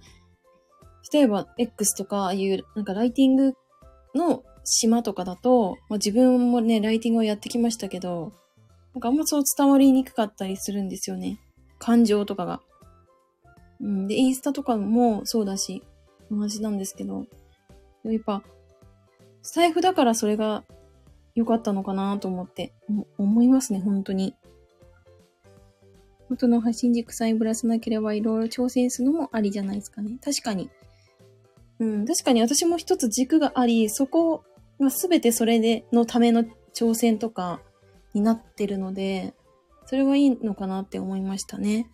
[1.11, 3.53] 例えば X とかああいうなんかライティング
[4.13, 8.31] の島とかだと、まあ、自分もね、ライティングをやってきましたけど、
[8.93, 11.39] なんかあんまそう伝わりにくかったりするんですよね。
[11.79, 12.61] 感情とかが。
[13.79, 14.07] うん。
[14.07, 15.83] で、インスタとかもそうだし、
[16.29, 17.25] 同じなんですけど、
[18.03, 18.43] やっぱ、
[19.41, 20.63] スタイフだからそれが
[21.35, 22.73] 良かったのかなと思って、
[23.17, 24.35] 思いますね、本当に。
[26.29, 30.17] 元の発信軸さえぶらさなければいろいろ挑戦するのもありじゃないですかね。
[30.23, 30.69] 確かに。
[31.79, 34.43] うん、確かに私も一つ軸があり、そこ
[34.79, 37.61] が全てそれで、のための挑戦とか
[38.13, 39.33] になってるので、
[39.85, 41.89] それはいいのかなって思いましたね。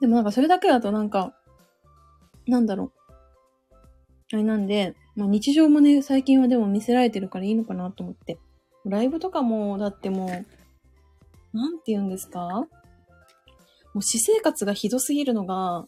[0.00, 1.34] でもなんかそれだけだとなんか、
[2.46, 2.92] なんだろう。
[4.32, 8.38] あれなんで、まあ日常もね、最近はでも見せられてるからいいのかなと思って。
[8.84, 12.66] ライブとかも、だってもう、なんて言うんですか？
[13.94, 15.86] もう私生活がひどすぎるのが、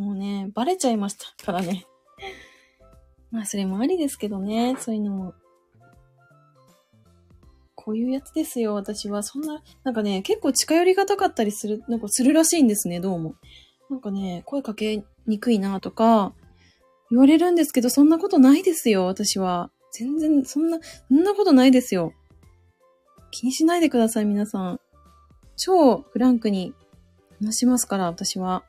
[0.00, 1.86] もうね、バレちゃいましたからね。
[3.30, 5.34] まあそれもありですけどね、そういうのも。
[7.74, 9.22] こういうやつですよ、私は。
[9.22, 13.34] そんな、なんかね、結構近寄りがたかったりする、なんかするらしいんですね、どうも。
[13.90, 16.32] なんかね、声かけにくいなとか、
[17.10, 19.70] 言われるんですけど、そんなことないですよ、私は。
[19.92, 20.78] 全然、そんな、
[21.08, 22.14] そんなことないですよ。
[23.30, 24.80] 気にしないでください、皆さん。
[25.56, 26.74] 超フランクに
[27.40, 28.64] 話しますから、私は。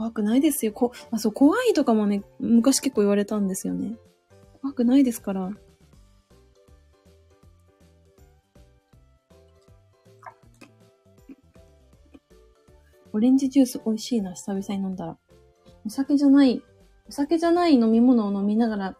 [0.00, 0.72] 怖くないですよ。
[0.72, 3.98] こ、あ、そう、怖いとかもね、昔結構言われたんですよね。
[4.62, 5.50] 怖くないですから。
[13.12, 15.18] オレンジジュース美味しいな、久々に飲んだら。
[15.84, 16.62] お酒じゃない、
[17.06, 18.96] お酒じゃない飲み物を飲みながら、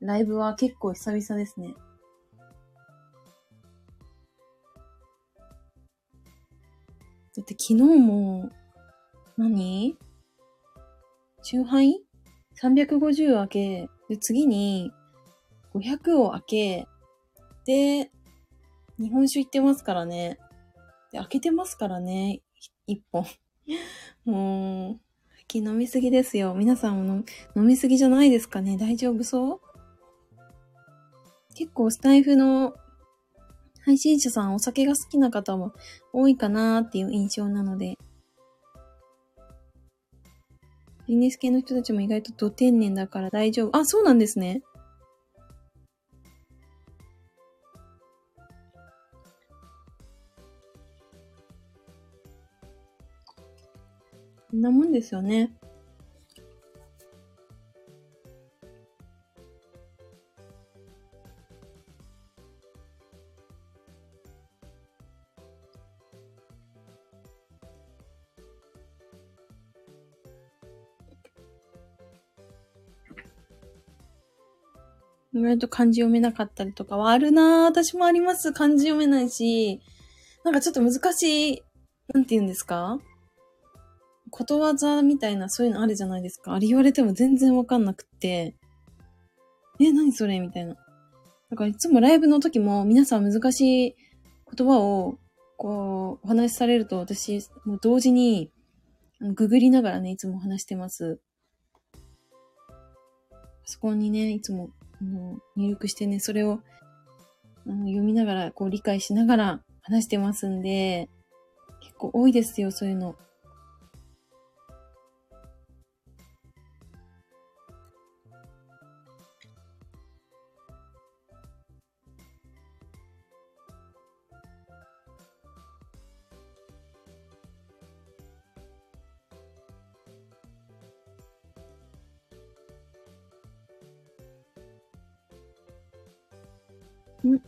[0.00, 1.74] ライブは結構久々ですね。
[7.36, 8.48] だって昨日も、
[9.38, 9.96] 何？
[11.44, 12.02] 中杯
[12.60, 14.90] ?350 を開け、で、次に
[15.74, 16.88] 500を開け、
[17.64, 18.10] で、
[18.98, 20.38] 日本酒行ってますからね。
[21.12, 22.40] で、開けてますからね。
[22.88, 23.24] 一本。
[24.26, 25.00] もう、
[25.50, 26.54] 昨飲みすぎですよ。
[26.54, 27.24] 皆さんも
[27.54, 29.60] 飲みすぎじゃないですかね大丈夫そう？
[31.54, 32.74] 結構スタイフの
[33.84, 35.72] 配信者さんお酒が好きな方も
[36.12, 37.96] 多いかなーっていう印象なので。
[41.08, 43.76] ビジネス系の人たちも意外とド天然だから大丈夫。
[43.78, 44.60] あ、そうなんですね。
[54.50, 55.50] こんなもんですよね。
[75.34, 77.64] 意外と漢字読めなかったりとかはあるなぁ。
[77.64, 78.52] 私もあります。
[78.52, 79.80] 漢字読めないし。
[80.44, 81.62] なんかちょっと難しい、
[82.14, 82.98] なんて言うんですか？
[84.30, 86.54] ことわざみたいなそういうのあるじゃないですか。
[86.54, 88.54] あれ言われても全然わかんなくって。
[89.80, 90.74] え、何それみたいな。
[91.50, 93.96] だからいつもライブの時も皆さん難しい
[94.56, 95.18] 言葉を
[95.56, 98.50] こうお話しされると私もう同時に
[99.34, 101.20] ググりながらね、いつも話してます。
[103.30, 104.70] パソコンにね、いつも
[105.00, 106.60] あの入力してね、それを
[107.66, 111.08] あの読みながら、こう理解しながら話してますんで、
[111.80, 113.16] 結構多いですよ、そういうの。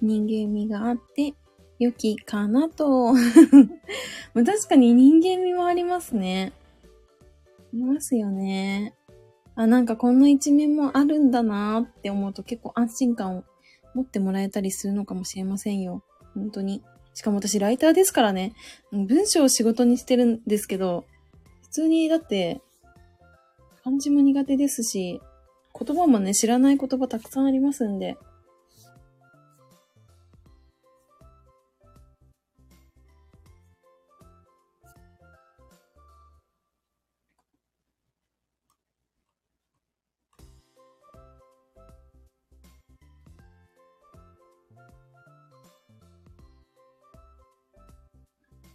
[0.01, 1.35] 人間味があって、
[1.79, 3.15] 良きかなと。
[4.35, 6.53] 確かに人間味もありますね。
[7.73, 8.95] いますよね。
[9.55, 13.45] あ、なんかこんな一面もあるんだなって思うと結構安心感を
[13.95, 16.03] 持ってもらえたりするのかもしれませんよ。
[16.35, 16.83] 本当に。
[17.15, 18.55] しかも私ライターですからね。
[18.93, 21.07] 文章を仕事にしてるんですけど、
[21.63, 22.61] 普通にだって、
[23.83, 25.21] 漢字も苦手ですし、
[25.79, 28.17] 言葉もね、知らない言葉たくさんありますんで、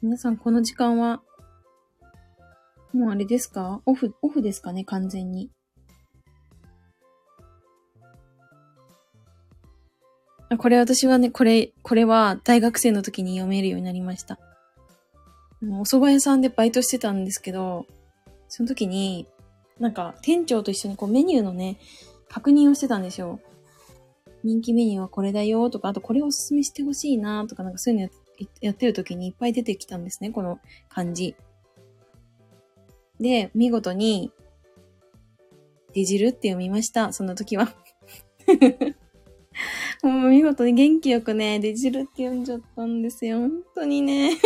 [0.06, 1.24] 皆さんこの時間は、
[2.94, 3.82] もうあれですか？
[3.88, 5.50] オフ、オフですかね完全に。
[10.50, 14.38] あこれ私はね、これ、これは大学生の時に読めるようになりました。
[15.64, 17.88] お蕎麦屋さんでバイトしてたんですけど、
[18.48, 19.28] その時に、
[19.80, 21.80] なんか店長と一緒にこうメニューのね、
[22.30, 23.40] 確認をしてたんですよ。
[24.44, 28.18] 人気メニューはこれだよとか、あとこれおすすめしてほしいなとか、なんかそういうのやって
[28.62, 30.60] やってる時にいっぱい出てきたんですね、この
[30.90, 31.36] 漢字。
[33.20, 34.32] で、見事に、
[35.94, 37.74] デジルって読みました、そんな時は。
[40.04, 43.40] もう見事に元気よくね、デジルって読んじゃったんですよ。
[43.40, 44.38] 本当にね。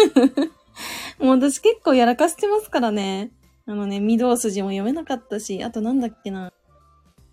[1.19, 3.31] もう私結構やらかしてますからね。
[3.65, 6.53] あのね、御堂筋も読めなかったし、あとなんだっけな。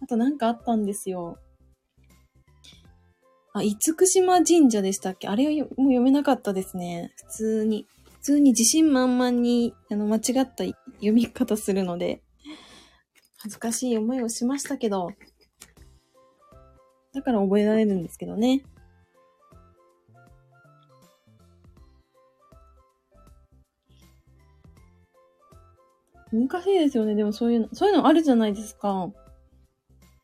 [0.02, 1.38] あとなんかあったんですよ。
[3.60, 5.28] あ、厳島神社でしたっけ？
[5.28, 7.12] あれもう読めなかったですね。
[7.16, 7.86] 普通に。
[8.10, 12.22] 普通に自信満々に、あの、間違った読み方するので、
[13.38, 15.10] 恥ずかしい思いをしましたけど、
[17.14, 18.62] だから覚えられるんですけどね。
[26.32, 27.14] 難しいですよね。
[27.14, 29.08] でもそういうの、そういうのあるじゃないですか。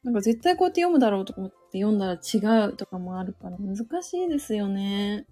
[0.02, 5.24] なんか絶対こうやって読むだろうと思ってって読んだら違うとかもあるから難しいですよね。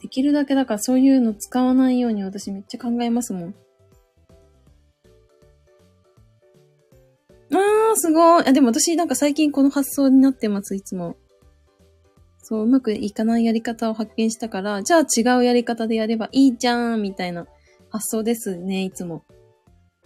[0.00, 3.54] できるだけだからそういうの使わないように私めっちゃ考えますもん。
[7.52, 8.44] あー、すごい。
[8.46, 11.16] あ、でも私なんか最近この発想になってます、いつも。
[12.42, 17.48] そう、うまくいかないやり方を発見したから、じゃあ違うやり方でやればいいじゃん、みたいな
[17.90, 19.24] 発想ですね、いつも。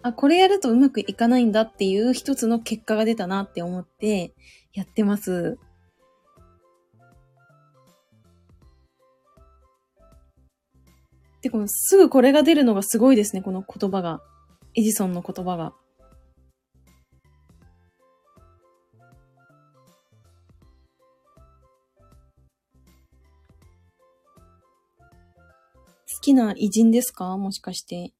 [0.03, 4.33] あ、これやるとうまくいかないんだっていう一つの結果が出たなって思って
[4.73, 5.59] やってます。
[11.41, 14.21] で、このすぐこれが出るのがすごいですね、この言葉が。
[14.73, 15.73] エジソンの言葉が。
[26.13, 27.35] 好きな偉人ですか？
[27.37, 28.13] もしかして。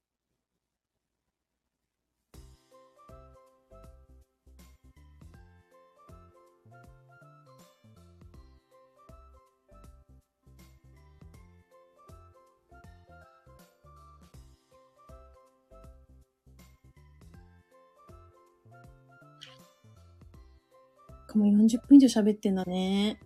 [21.32, 23.18] かもう40分以上喋ってんだね。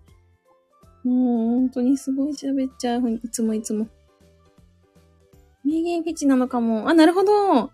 [1.04, 1.14] もう
[1.60, 3.10] 本当にすごい喋っちゃう。
[3.10, 3.86] いつもいつも。
[5.64, 6.88] 名言フェチなのかも。
[6.88, 7.70] あ、なるほど。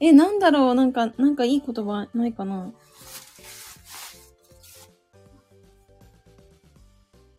[0.00, 2.72] え、なんだろうなんか、なんかいい言葉ないかな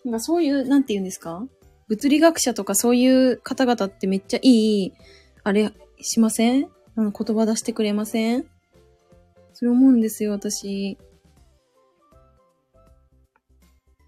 [0.03, 1.45] なんかそういう、なんて言うんですか？
[1.88, 4.93] 物理学者とかそういう方々ってめっちゃいい、
[5.43, 5.71] あれ、
[6.01, 6.69] しません？
[6.95, 8.45] あの言葉出してくれません？
[9.53, 10.97] それ思うんですよ、私。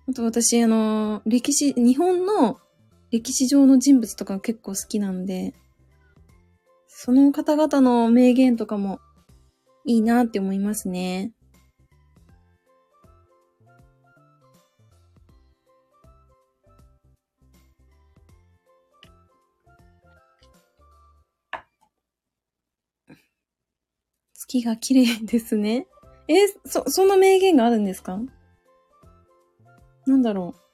[0.09, 2.59] あと私、あの、歴史、日本の
[3.11, 5.53] 歴史上の人物とか結構好きなんで、
[6.87, 8.99] その方々の名言とかも
[9.85, 11.33] いいなって思いますね。
[24.33, 25.85] 月が綺麗ですね。
[26.29, 28.21] えそ、そんな名言があるんですか？
[30.07, 30.67] なんだろう。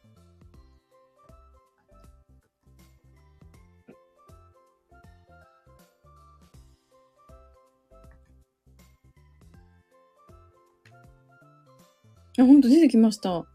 [12.42, 13.46] あ、ほんと出てきました。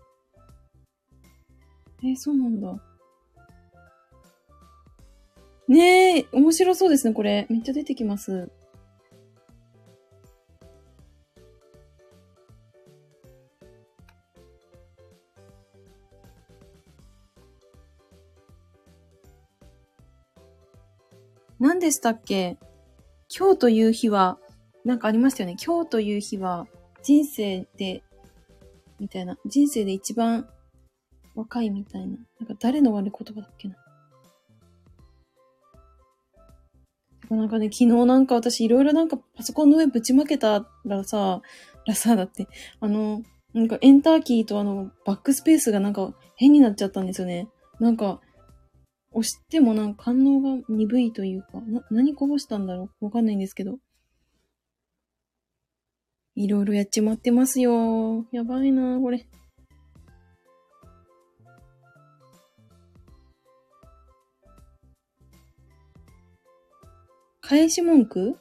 [2.03, 2.81] えー、そうなんだ。
[5.69, 7.47] ねえ、面白そうですね、これ。
[7.51, 8.51] めっちゃ出てきます。
[21.79, 22.59] 何でしたっけ？
[23.33, 24.39] 今日という日は、
[24.85, 25.55] なんかありましたよね。
[25.65, 26.67] 今日という日は、
[27.05, 28.03] 人生で
[28.99, 29.39] みたいな。
[29.47, 30.49] 人生で一番
[31.37, 32.17] 若いみたいな。
[32.41, 33.77] なんか誰の悪い言葉だっけな。
[37.31, 41.43] なんかね、昨日なんか私いろいろなんかパソコンの上ぶちまけたらさ、
[41.87, 42.49] らさ、だって、
[42.81, 43.23] あの、
[43.55, 47.47] なんかエンターキーとあの、バックスペースがなんか変になっちゃったんですよね。
[47.79, 48.21] なんか、
[49.11, 53.07] 押してもなんか反応が鈍いというか、な、何こぼしたんだろう？
[53.07, 53.79] わかんないんですけど。
[56.35, 58.27] いろいろやっちまってますよ。
[58.31, 59.27] やばいな、これ。
[67.41, 68.39] 返し文句？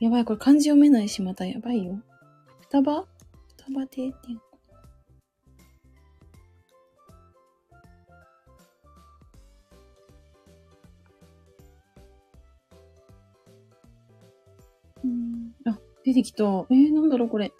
[0.00, 2.00] やばい、これ漢字読めないし、またやばいよ。
[2.60, 3.06] 双葉？
[3.56, 4.40] 双葉定点。
[16.04, 16.44] 出てきた。
[16.44, 17.52] えー、なんだろう、これ。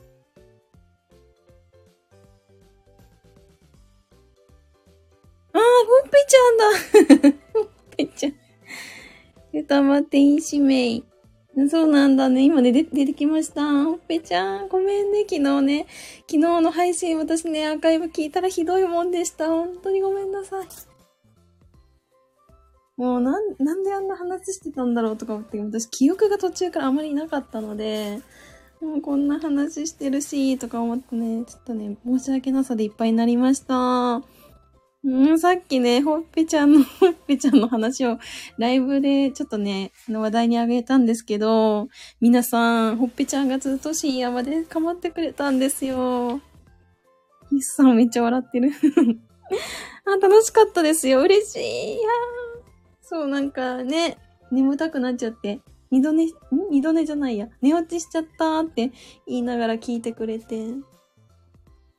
[5.52, 8.34] ああ、ほっぺちゃんだ ほっぺちゃん。
[9.58, 11.02] 歌まっていい使命。
[11.70, 12.44] そうなんだね。
[12.44, 13.84] 今ね、出てきました。
[13.84, 14.68] ほっぺちゃん。
[14.68, 15.86] ごめんね、昨日ね。
[16.28, 19.48] 昨日の配信、私ね、アーカイブ聞いたらひどいもんでした。
[19.48, 20.66] 本当にごめんなさい。
[22.96, 28.20] もうなん、なんであんな話してたんだろうとか思って、私記憶が途中からあまりなかったので、
[28.80, 34.22] もうこんな話してるし、とか思ってね、ちょっとね、申し訳なさでいっぱいになりました。
[35.06, 38.18] うん、さっきね、ほっぺちゃんの、 ほっぺちゃんの話を
[38.56, 41.88] ライブでちょっとね、の話題にあげたんですけど、
[42.20, 46.40] 皆さん、ほっぺちゃんがずっと深夜まで構ってくれたんですよ。
[47.50, 48.70] ヒスさんめっちゃ笑ってる
[50.06, 51.20] あ、楽しかったですよ。
[51.20, 51.60] 嬉しい。
[51.60, 52.08] いや
[53.06, 54.16] そう、なんかね、
[54.50, 56.26] 眠たくなっちゃって、二度寝、
[56.70, 57.48] 二度寝じゃないや。
[57.60, 58.92] 寝落ちしちゃったって
[59.26, 60.68] 言いながら聞いてくれて。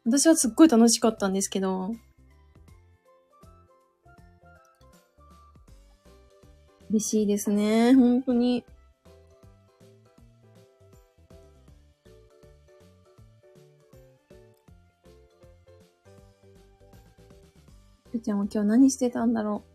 [0.04, 1.92] 私はすっごい楽しかったんですけど、
[6.90, 7.94] 嬉しいですね。
[7.94, 8.66] 本当に。
[18.24, 19.75] ちゃんは今日何してたんだろう？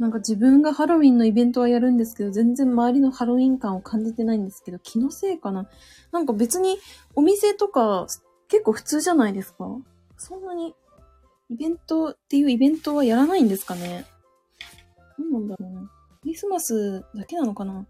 [0.00, 5.68] なんか自分がハロウィンのイベントはやるんですけど、全然周りのハロウィン感を感じてないんですけど、気のせいかな？
[6.10, 6.78] なんか別に
[7.14, 8.06] お店とか
[8.48, 9.66] 結構普通じゃないですか？
[10.16, 10.74] そんなに
[11.50, 14.06] イベントっていうイベントはやらないんですかね？
[15.18, 15.80] 何なんだろうな。
[16.22, 17.86] クリスマスだけなのかな？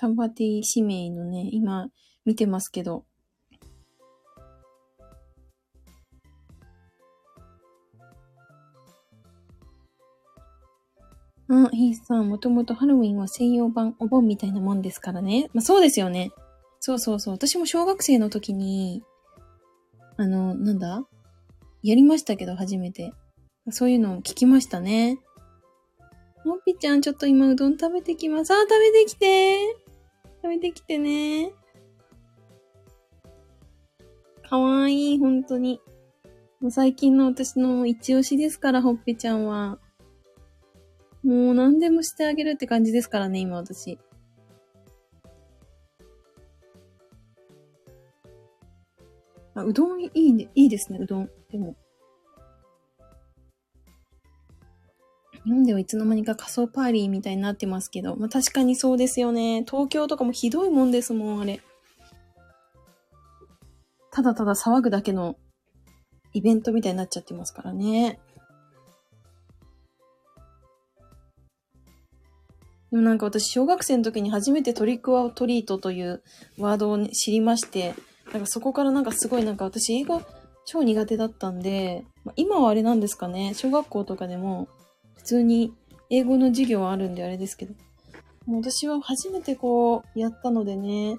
[0.00, 1.88] タンバティ指名のね、今
[2.24, 3.04] 見てますけど、
[11.48, 15.50] うん、ヒースさん、もともとハロウィンは専用版お盆みたいなもんですからね。
[15.52, 16.30] まあそうですよね。
[16.78, 17.34] そうそうそう。
[17.34, 19.02] 私も小学生の時に、
[20.16, 21.04] あの、なんだ？
[21.82, 23.12] やりましたけど、初めて。
[23.70, 25.18] そういうのを聞きましたね。
[26.46, 28.52] もっぴちゃん、ちょっと今うどん食べてきます。
[28.52, 29.58] あ、食べてきて
[30.42, 31.52] 食べてきてね
[34.50, 35.80] かわいい、本当に。
[36.60, 39.78] もう最近の私の一押しですから、ほっぺちゃんは。
[41.22, 43.98] もう何でもしてあげるって感じですからね、今私。
[49.54, 51.30] あ、うどんいいね、いいですね、うどん。
[51.50, 51.76] でも。
[55.44, 59.64] 日本ではいつの間にか仮想パーリーみたいになってますけど、まあ確かにそうですよね。
[59.66, 61.60] 東京とかもひどいもんですもん、あれ。
[64.12, 65.36] ただただ騒ぐだけの
[66.32, 68.18] イベントみたいになっちゃってますからね。
[72.90, 76.22] でもなんか私、小学生の時に初めてトリックアトリートという
[76.58, 77.94] ワードを、知りまして、
[78.32, 80.22] なんかそこからなんかすごいなんか私英語
[80.66, 84.68] 超苦手だったんで、まあ、今はあれなんですかね、小学校とかでも
[85.20, 85.74] 普通に
[86.08, 87.74] 英語の授業はあるんであれですけど、
[88.46, 91.18] もう私は初めてこうやったのでね、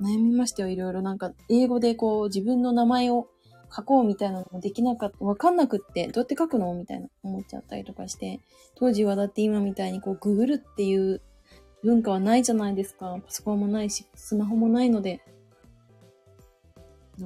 [0.00, 1.02] 悩みましたよ、いろいろ。
[1.02, 3.28] なんか英語でこう自分の名前を
[3.74, 8.40] 書こうみたいなのもできなかった、わかんなくって、どうやって書くのみたいな思っちゃったりとかして、
[8.76, 11.20] 当時はだって今みたいにこうググるっていう
[11.84, 13.18] 文化はないじゃないですか。
[13.24, 15.20] パソコンもないし、スマホもないので。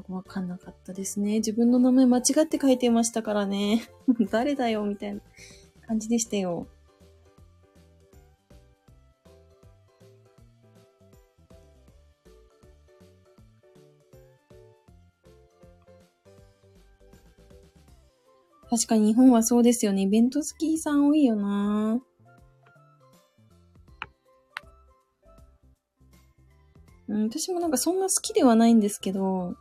[0.08, 1.34] わかんなかったですね。
[1.36, 3.82] 自分の名前間違って書いてましたからね。
[4.30, 5.20] 誰だよみたいな
[5.86, 6.66] 感じでしたよ。
[18.70, 20.02] 確かに日本はそうですよね。
[20.02, 22.00] イベントスキーさん多いよな
[27.06, 29.54] うん、私もなんかそんな好きではないんですけど、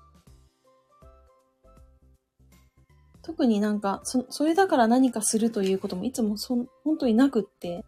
[3.24, 7.86] 特になんか、そ、それだから何かするということもいつもそ、本当になくって、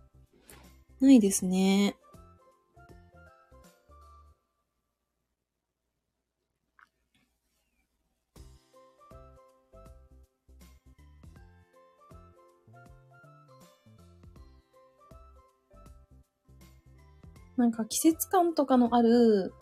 [1.02, 1.98] ないですね。
[17.58, 19.54] なんか季節感とかのある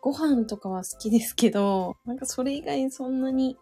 [0.00, 3.56] ご飯とかは好きですけど、なんかそれ以外そんなに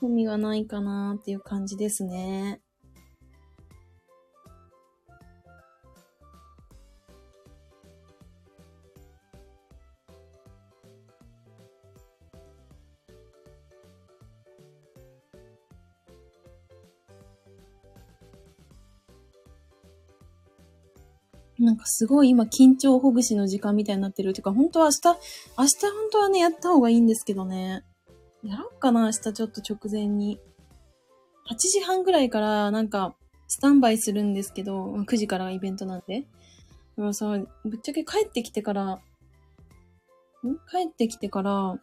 [0.00, 2.60] 興味がないかなっていう感じですね。
[21.58, 24.32] なんかすごい今緊張ほぐしの時間みたいになってる。
[24.32, 25.18] てか本当は明日、
[25.58, 27.84] 明日本当はね、やった方がいいんですけどね。
[28.42, 30.40] やろうかな、明日ちょっと直前に。
[31.50, 33.14] 8時半ぐらいからなんか
[33.48, 36.26] スタンバイするんですけど、9時からイベントなんで。
[36.96, 37.26] でもさ、
[37.64, 38.98] ぶっちゃけ帰ってきてから、ん？
[40.70, 41.80] 帰ってきてから、も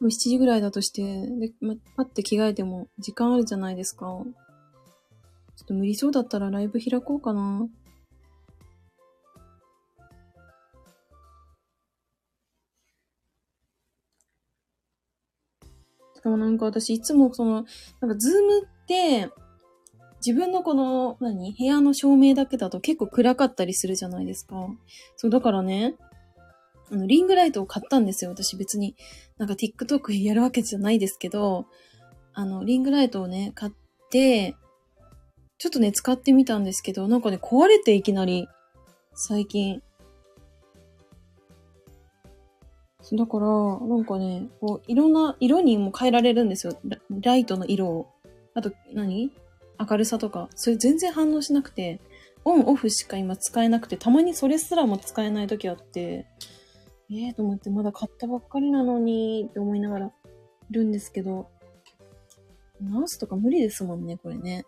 [0.00, 4.06] う7時ぐらいだとして、で、ま、パッて着替えても時間あるじゃないですか。
[4.06, 4.24] ちょ
[5.64, 7.68] っと無理そうだったらライブ開こうかな。
[16.20, 17.64] しかもなんか私いつもその、
[18.00, 19.30] なんかズームって、
[20.24, 21.54] 自分のこの、何？
[21.58, 24.68] 部屋の照明だけだと結構暗かったりするじゃないですか。
[25.16, 25.94] そう、だからね、
[26.92, 28.30] あの、リングライトを買ったんですよ。
[28.32, 28.94] 私別に、
[29.38, 31.64] なんか TikTok やるわけじゃないですけど、
[32.34, 33.72] あの、リングライトをね、買っ
[34.10, 34.56] て、
[35.56, 38.46] ちょっとね、使ってみたんですけど、なんかね、壊れていきなり、
[39.14, 39.82] 最近。
[43.12, 46.78] だから、なんかね、こう、いろんな色にも変えられるんですよ。
[47.10, 48.06] ライトの色を。
[48.54, 49.32] あと何、
[49.78, 50.48] 明るさとか。
[50.54, 52.00] それ全然反応しなくて、
[52.44, 56.26] オンオフしか今使えなくて、たまにそれすらも使えない時あって、
[57.10, 60.12] ええー、と思って、まだ買ったばっかりなのに、って思いながらい
[60.70, 61.48] るんですけど、
[62.80, 64.64] 直すとか無理ですもんね、これね。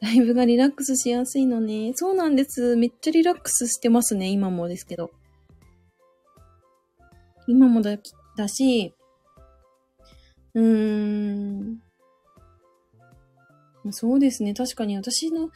[0.00, 1.92] ライブがリラックスしやすいのね。
[1.94, 2.74] そうなんです。
[2.76, 5.10] めっちゃリラックスしてますね、今もですけど。
[7.50, 7.98] 今もだ、
[8.36, 8.94] だし、
[10.54, 11.82] うーん。
[13.90, 14.54] そうですね。
[14.54, 15.50] 確かに私の、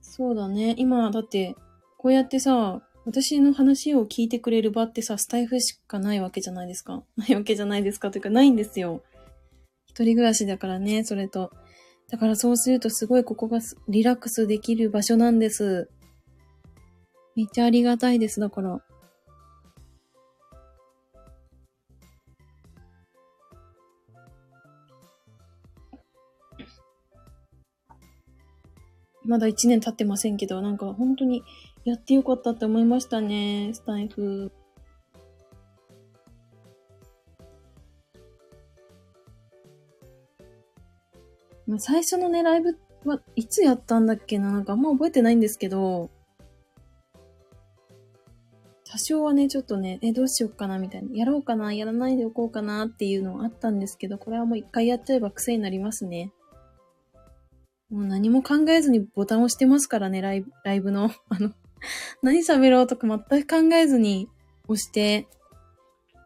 [0.00, 0.74] そうだね。
[0.76, 1.56] 今、だって、
[1.96, 7.02] こうやってさ、私の話を聞いてくれる場ってさ、スタイフしかないわけじゃないですか。
[7.16, 9.02] ないわけじゃないですかというか、ないんですよ。
[9.86, 11.50] 一人暮らしだからね、それと。
[12.10, 15.88] だからそうするとすごいここがリラックスできる場所なんです。
[17.36, 18.40] めっちゃありがたいです。
[18.40, 18.82] だから。
[29.30, 31.44] まだ1年経ってませんけど、なんか本当に
[31.84, 34.50] やってよかったって思いましたね、スタイフ。
[41.68, 46.10] まあ、最初のね、ライブはいつやったんだっけななんかあんま覚えてないんですけど、
[48.84, 51.16] 多少はね、ちょっとね、え、どうしよっかなみたいな。
[51.16, 56.32] やろうかなやらないでおこうかなっていうのあったんですけど、これはもう一回やっちゃえば癖になりますね。
[57.90, 61.10] もう何も考えずにボタンを押してますからね、ライブ、ライブの。
[61.28, 61.52] あの、
[62.22, 64.28] 何喋ろうとか全く考えずに
[64.68, 65.26] 押して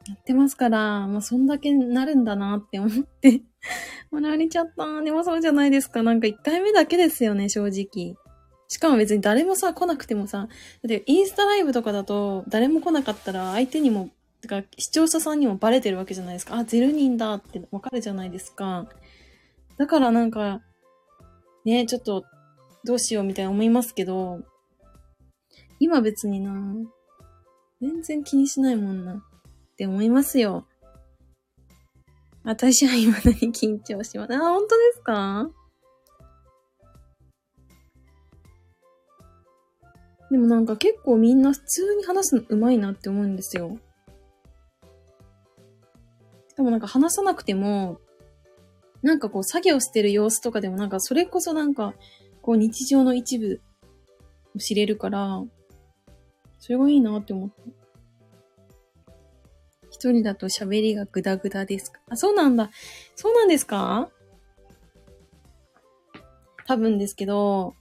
[0.06, 3.42] やってますから、まあ、そんだけなるんだなって思って
[4.10, 5.00] 笑われちゃった。
[5.02, 6.02] でもそうじゃないですか。
[6.02, 8.14] なんか1回目だけですよね、正直。
[8.68, 10.48] しかも別に誰もさ、来なくてもさ、だっ
[10.88, 14.10] てインスタライブとかだと誰も来なかったら相手にも、
[14.42, 16.56] てか視聴者さんにもバレてるわけじゃないですか。
[16.56, 18.86] あ、0人だってわかるじゃないですか。
[19.78, 20.60] だからなんか、
[21.64, 22.24] ね、ちょっと、
[22.84, 24.40] どうしようみたいな思いますけど、
[25.80, 26.52] 今別にな、
[27.80, 29.20] 全然気にしないもんな、っ
[29.76, 30.66] て思いますよ。
[32.42, 34.34] 私は未だに緊張します。
[34.34, 35.50] あ、本当ですか？
[40.30, 43.78] でもなんか結構みんな普通に話すの上手いなって思うんですよ。
[46.48, 47.98] しかもなんか話さなくても、
[49.04, 51.92] なんかこう作業してる様子とかでもなんかそれこそなんか
[52.40, 53.60] こう日常の一部
[54.56, 55.44] を知れるから、
[56.58, 59.14] それがいいなって思った。
[59.90, 62.00] 一人だと喋りがグダグダですか？
[62.08, 62.70] あ、そうなんだ。
[63.14, 64.08] そうなんですか？
[66.66, 67.74] 多分ですけど、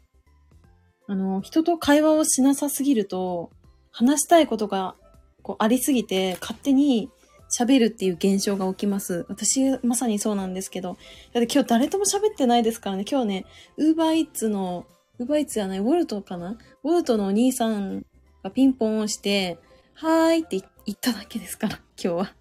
[1.07, 3.49] あの、人と会話をしなさすぎると、
[3.91, 4.95] 話したいことが
[5.41, 7.09] こうありすぎて、勝手に
[7.55, 9.25] 喋るっていう現象が起きます。
[9.29, 10.97] 私、まさにそうなんですけど。
[11.33, 13.05] だって今日誰とも喋ってないですからね。
[13.09, 13.45] 今日ね、
[13.77, 14.87] ウーバーイッツの、
[15.19, 16.57] ウーバーイッツじゃない、ウォルトかな？
[16.83, 18.05] ウォルトのお兄さん
[18.43, 19.59] がピンポンをして、
[19.93, 22.33] はーいって言っただけですから、今日は。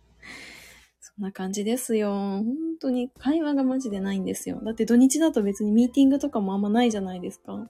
[1.00, 2.10] そんな感じですよ。
[2.10, 2.46] 本
[2.80, 4.62] 当に会話がマジでないんですよ。
[4.64, 7.68] だって土日だと別にミーティングとかもあんまないじゃないですか。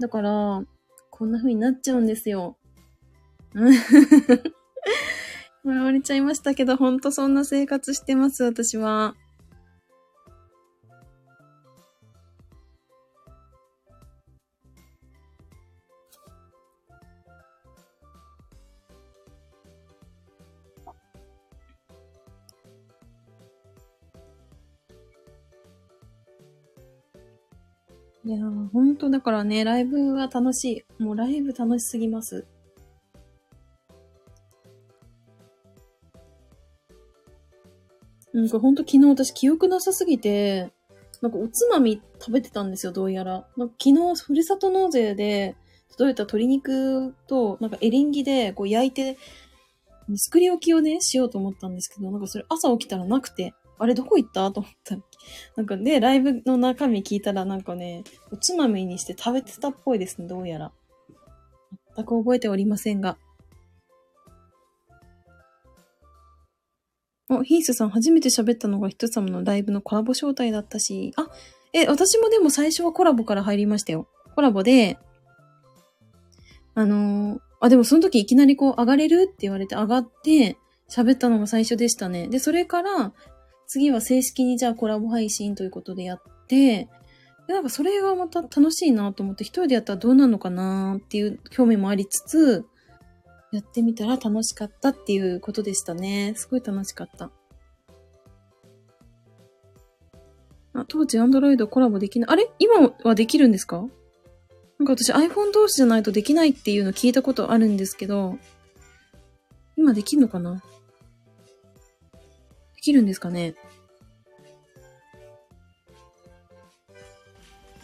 [0.00, 0.62] だから、
[1.10, 2.56] こんな風になっちゃうんですよ。
[5.68, 9.14] 笑われちゃいましたけど、ほんとそんな生活してます、私は。
[28.24, 31.02] いやー、ほんとだからね、ライブは楽しい。
[31.02, 32.46] もうライブ楽しすぎます。
[38.38, 40.70] うん、これほんと昨日私記憶なさすぎて、
[41.20, 43.48] なんかおつまみ食べてたんですよ、どうやら。
[43.56, 45.56] なんか昨日、ふるさと納税で
[45.90, 49.18] 届いた鶏肉と、なんかエリンギでこう焼いて、
[50.16, 54.52] 作り置きをね、しようと思ったんですけど、なんかそれ朝起きたらなくて、あれどこ行った？
[54.52, 54.96] と思った。
[55.56, 60.72] なんかね、ライブの中身聞いたらなんかね、おつまみにして食べてたっぽいですね、どうやら。
[61.96, 63.18] 全く覚えておりませんが。
[67.28, 71.28] お、ヒースさん初めて喋ったのが人様のライブのコラボ招待だったし、あ、
[71.72, 74.08] え、私もでも最初はコラボから入りましたよ。
[74.34, 74.98] コラボで、
[76.74, 80.56] あのーあ、でもその時いきなりこう上がれるって言われて上がって
[80.88, 82.28] 喋ったのが最初でしたね。
[82.28, 83.12] で、それから
[83.66, 86.88] 次は正式にじゃあコラボ配信ということでやって、
[87.46, 92.66] でなんかそれがまた楽しいなと思って一人でやったらどうなのかなっていう興味もありつつ、
[93.50, 96.34] やってみたら楽しかったっていうことでしたね。
[96.36, 97.30] すごい楽しかった。
[100.74, 102.30] あ、当時 Android コラボできない。
[102.30, 102.50] あれ？
[102.58, 103.78] 今はできるんですか？
[104.78, 108.38] なんか私 iPhone 同士じゃないとできないっていうの聞いたことあるんですけど、
[109.76, 110.62] 今できるのかな？
[112.76, 113.54] できるんですかね？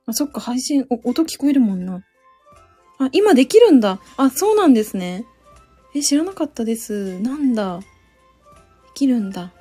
[0.07, 2.05] あ、そっか、配信、お音聞こえるもんな。
[2.99, 4.01] あ、今できるんだ。
[4.17, 5.25] あ、そうなんですね。
[5.95, 7.19] え、知らなかったです。
[7.21, 7.79] なんだ？
[7.79, 7.85] で
[8.95, 9.53] きるんだ。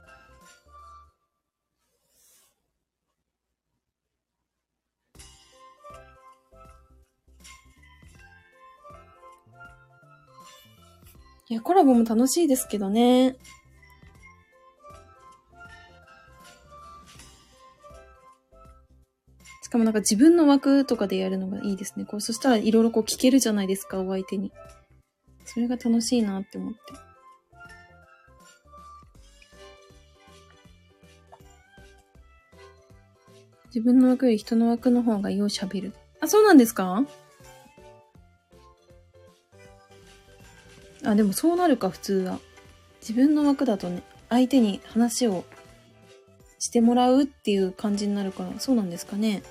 [11.50, 13.36] いや、コラボも楽しいですけどね。
[19.74, 22.06] かもなんか自分の枠とかでやるのがいいですね。
[22.06, 24.52] こう、そしたらいろいろこう聞けるじゃないですか、お相手に。
[25.46, 26.80] それが楽しいなって思って。
[33.68, 35.94] 自分の枠より人の枠の方がよう喋る。
[36.22, 37.04] あ、そうなんですか？
[41.04, 42.40] あ、でもそうなるか、普通は。
[43.02, 45.44] 自分の枠だとね、相手に話を
[46.60, 49.42] してもらうっていう感じになるから、そうなんですかね？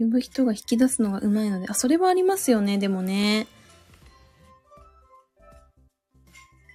[0.00, 3.46] 呼ぶ人が引き出すのが上手いので、あ、それはありますよね、でもね。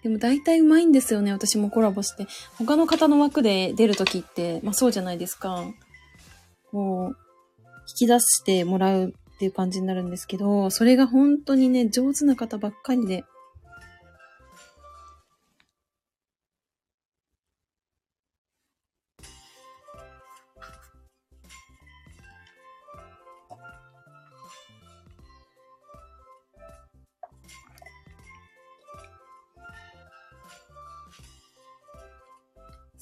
[0.04, 2.28] でも大体上手いんですよね、私もコラボして。
[2.60, 5.66] 他の方の枠で出るときって、まあそうじゃないですか。
[6.70, 7.18] こう、
[7.90, 13.26] 引き出してもらうっていう感じになるんですけど、それが本当にね、上手な方ばっかりで。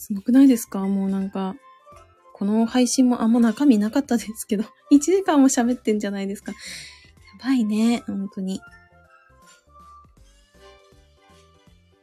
[0.04, 0.80] すごくないですか？
[0.82, 1.56] もうなんか、
[2.34, 6.52] この配信もあんま中身なかったですけど、 1時間も喋ってんじゃないですか。
[6.52, 6.58] や
[7.42, 8.60] ばいね、本当に。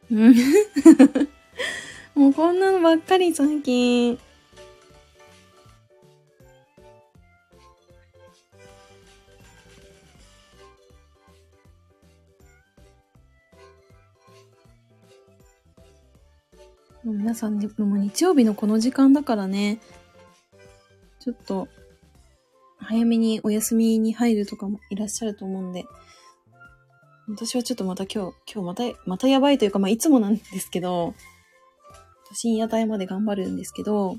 [0.09, 0.35] うん。
[2.15, 4.19] もうこんなのばっかり最近。
[17.03, 19.79] 皆さんね、も日曜日のこの時間だからね、
[21.19, 21.67] ちょっと、
[22.77, 25.85] 早めにお休みに入るとかもいらっしゃると思うんで、
[27.27, 31.15] 私はちょっとまた今日、今日また、またやばいというか、まあいつもなんですけど、
[32.33, 34.17] 深夜帯まで頑張るんですけど、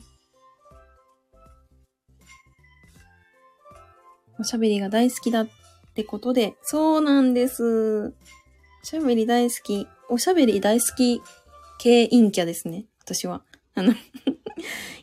[4.41, 5.49] おしゃべりが大好きだっ
[5.95, 8.09] てことで、そうなんです。
[8.09, 8.13] お
[8.85, 9.87] しゃべり大好き。
[10.09, 11.21] おしゃべり大好き
[11.83, 12.85] 系陰キャですね。
[13.01, 13.43] 私は。
[13.75, 13.93] あの、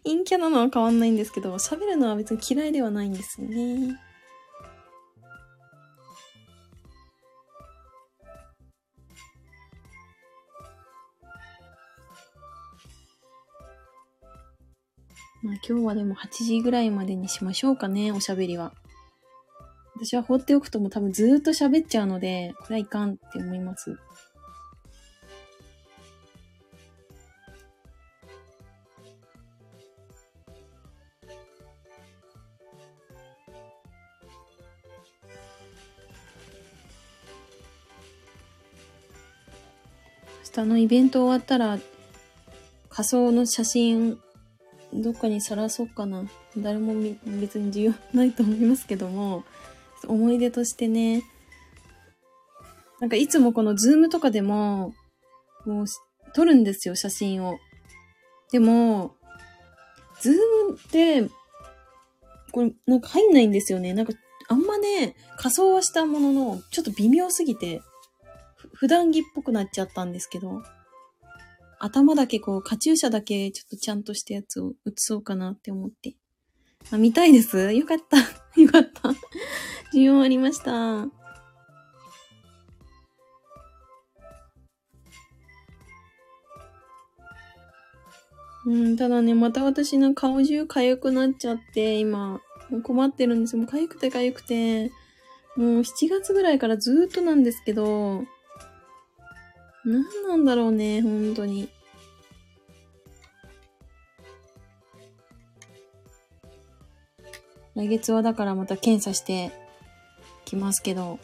[0.06, 4.00] 陰キャなのは変わんないんですけど、喋るのは別に嫌いではないんですよね。
[15.42, 18.74] まあ今日はでも8時ぐらいまでにしましょうかね、おしゃべりは。
[19.96, 23.98] 私は放っておくとも多分ずーっと喋っちゃうので、これはいかんって思います。
[40.64, 41.80] 日のイベント終わったら、
[42.90, 44.20] 仮想の写真、
[44.94, 46.24] どっかにさらそうかな。
[46.58, 46.94] 誰も
[47.40, 49.44] 別に需要ないと思いますけども、
[50.08, 51.24] 思い出としてね、
[53.00, 54.94] なんかいつもこの Zoom とかでも、
[55.66, 55.86] もう
[56.34, 57.58] 撮るんですよ、写真を。
[58.52, 59.16] でも、
[60.22, 61.30] Zoom って、
[62.52, 63.94] これなんか入んないんですよね。
[63.94, 64.14] なんか
[64.52, 67.82] あんまね、仮装はしたものの、ちょっと微妙すぎて、
[68.80, 70.64] 普段着っぽくなっちゃったんですけど、
[71.80, 76.16] 頭だけこう、カチューシャだけちょっとちゃんとしたやつを写そうかなって思って。
[76.90, 78.18] あ、見たいですよかった。
[78.62, 79.10] よかった。
[79.94, 81.10] 需要ありました。
[88.66, 93.62] うん、ただね、また私の顔中痒くなっちゃって、今、もう困ってるんですよ。
[93.62, 94.90] もう痒くて痒くて、
[95.58, 98.24] もう7月ぐらいからずっとなんですけど、
[99.86, 101.70] 何なんだろうね、本当に。
[107.76, 109.52] 来月はだからまた検査して
[110.44, 111.18] きますけど、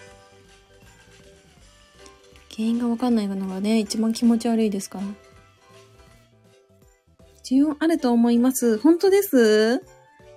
[2.55, 5.03] 原因がわかんないのがね、一番気持ち悪いですから。
[7.43, 8.77] 需要あると思います。
[8.77, 9.83] 本当です？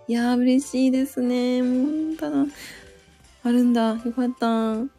[0.09, 1.63] いやー、嬉しいですね。
[1.63, 2.45] もう、ただ、
[3.45, 3.91] あるんだ。
[4.05, 4.98] よかった。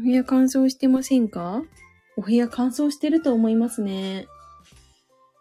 [0.00, 1.62] お部屋乾燥してませんか？
[2.16, 4.26] お部屋乾燥してると思いますね。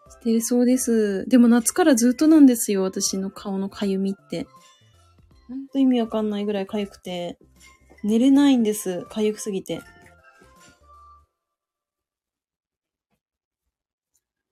[0.10, 1.26] してるそうです。
[1.30, 2.84] でも夏からずっとなんですよ。
[2.84, 4.48] 私の顔のかゆみって。
[5.48, 7.38] ほんと意味わかんないぐらいかゆくて。
[8.04, 9.04] 寝れないんです。
[9.04, 9.82] かゆくすぎて。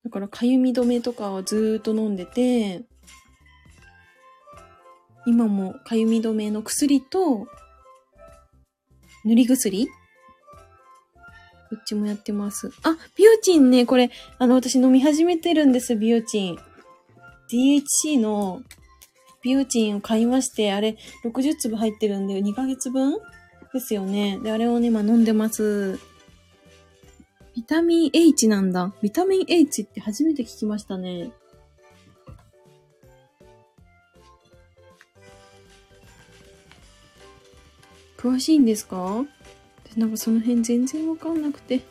[0.06, 2.86] だから、かゆみ止めとかはずーっと飲んでて、
[5.26, 7.48] 今もかゆみ止めの薬と、
[9.28, 9.88] 塗り薬？
[11.70, 12.72] どっちもやってます。
[12.84, 14.10] あ、ビオチンね、これ、
[14.40, 16.58] あの、私飲み始めてるんです、ビオチン。
[17.52, 18.62] DHC の
[19.42, 23.18] ビオチンを買いまして、あれ、60粒入ってるんで、2ヶ月分？
[23.74, 24.40] ですよね。
[24.42, 26.00] で、あれをね、今飲んでます。
[27.54, 28.94] ビタミン H なんだ。
[29.02, 31.32] ビタミン H って初めて聞きましたね。
[38.18, 39.24] 詳しいんですか？
[39.96, 41.82] なんかその辺全然わかんなくて。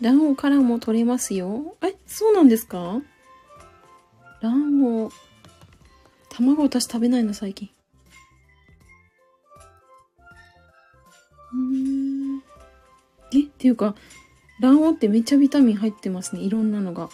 [0.00, 1.76] 卵黄からも取れますよ。
[1.82, 3.02] え、そうなんですか？
[4.40, 5.14] 卵黄。
[6.30, 7.68] 卵私食べないの最近。
[11.52, 12.38] うん
[13.34, 13.94] えっていうか、
[14.60, 16.40] 卵黄ってめっちゃビタミン入ってますね。
[16.40, 17.10] いろんなのが。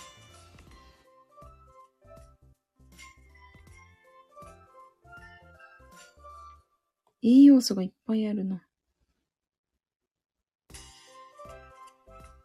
[7.29, 8.63] 栄養素がいっぱいあるな。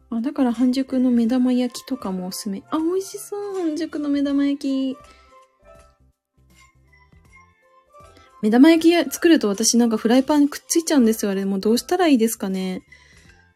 [0.09, 2.63] あ、だから半熟の目玉焼きとかもおすすめ。
[2.71, 3.53] あ、美味しそう。
[3.59, 4.97] 半熟の目玉焼き。
[8.41, 11.31] 目玉焼き作ると私なんかフライパンにくっついちゃうんですよ。
[11.31, 12.81] あれもうどうしたらいいですかね。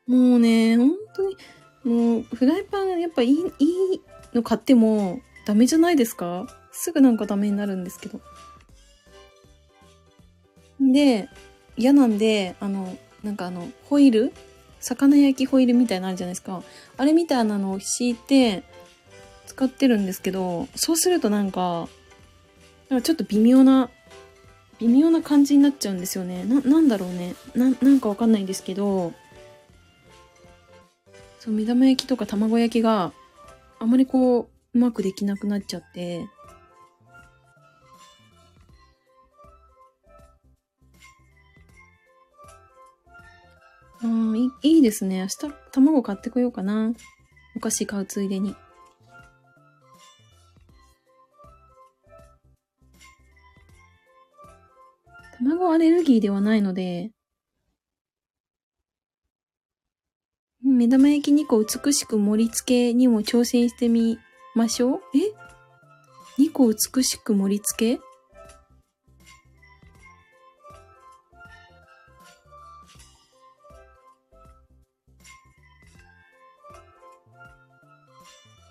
[0.05, 1.37] もうね、本当に、
[1.83, 3.35] もうフライパンやっぱいい、い
[3.95, 4.01] い
[4.35, 8.21] の買ってもダメじゃないですかすぐなんかダメになるんですけど。
[10.79, 11.29] で、
[11.77, 14.33] 嫌なんで、あの、なんかあの、ホイル？
[14.79, 16.61] 魚焼きホイルみたいなのあるじゃないですか。
[16.97, 18.63] あれみたいなのを敷いて
[19.47, 21.87] 使ってるんですけど、そうするとなんか、
[22.89, 23.89] なんかちょっと微妙な
[24.79, 26.43] 微妙な感じになっちゃうんですよね。
[26.43, 27.33] な、なんだろうね。
[27.55, 29.13] な、なんかわかんないんですけど、
[31.39, 33.11] そう、目玉焼きとか卵焼きが
[33.79, 36.27] あまりこう、うまくできなくなっちゃって、
[44.05, 45.21] うん、いいですね。
[45.21, 46.93] 明日卵買ってこようかな。
[47.55, 48.55] お菓子買うついでに。
[55.39, 57.09] 卵アレルギーではないので、
[60.61, 64.19] 目玉焼き2個美しく盛り付けにも挑戦してみ
[64.53, 65.01] ましょう。
[65.15, 68.04] え ?2 個美しく盛り付け？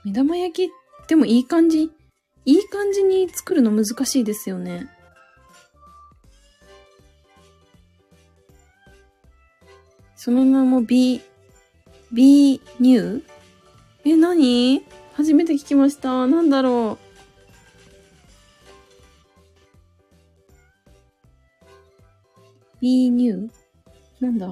[0.05, 0.73] 目玉焼き、
[1.09, 1.91] でもいい感じ？
[2.45, 4.87] いい感じに作るの難しいですよね。
[10.15, 11.23] その名も B、
[12.13, 13.23] B ニュー？
[14.05, 14.85] え、なに
[15.15, 16.27] 初めて聞きました。
[16.27, 17.05] なんだろう
[22.81, 23.51] ？B ニュー？
[24.21, 24.49] なんだ？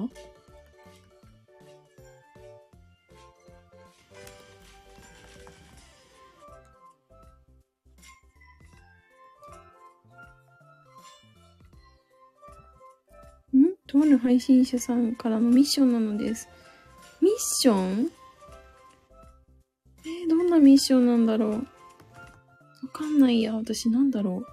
[13.93, 16.49] とある配信者さんからのミッションなのです。
[17.21, 18.09] ミッション？
[20.03, 21.51] えー、どんなミッションなんだろう？
[21.51, 21.59] わ
[22.91, 23.53] かんないや。
[23.53, 24.43] 私なんだろ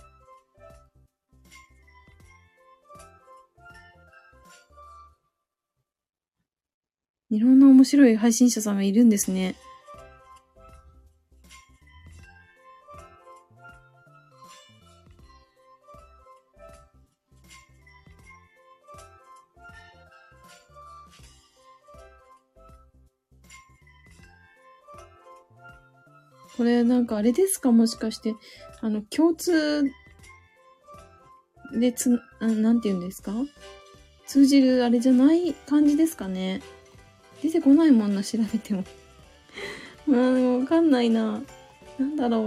[7.30, 7.34] う？
[7.34, 9.54] いろんな面白い配信者さんがいるんですね。
[26.60, 27.72] これなんかあれですか？
[27.72, 28.34] もしかして、
[28.82, 29.82] あの、共通
[31.72, 33.32] でつ、なんて言うんですか？
[34.26, 36.60] 通じるあれじゃない感じですかね？
[37.42, 38.84] 出てこないもんな、調べても。
[40.06, 41.40] まあ、でもわかんないな。
[41.98, 42.40] なんだろう。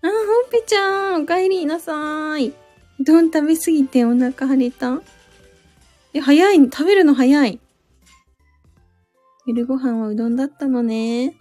[0.00, 2.67] あ、ほっぺちゃん、お帰りなさーい。
[3.00, 5.00] うどん食べすぎてお腹腫れた？
[6.14, 7.60] え、早い、食べるの早い。
[9.46, 11.34] 夜ご飯はうどんだったのね。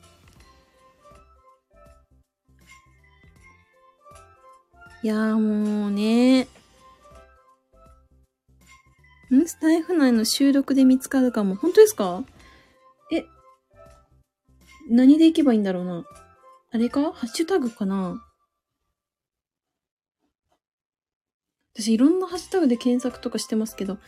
[5.04, 6.42] いやーもうね。
[6.42, 6.48] ん？
[9.46, 11.56] スタイフ内の収録で見つかるかも。
[11.56, 12.24] 本当ですか？
[13.12, 13.26] え、
[14.90, 16.06] 何で行けばいいんだろうな。
[16.72, 17.02] あれか？
[17.14, 18.24] ハッシュタグかな？
[21.80, 23.96] 私いろんなハッシュタグで検索とかしてますけど。
[23.96, 24.02] ハ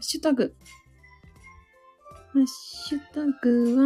[0.00, 0.54] ッシュタグ。
[2.32, 3.82] ハッシュタグは、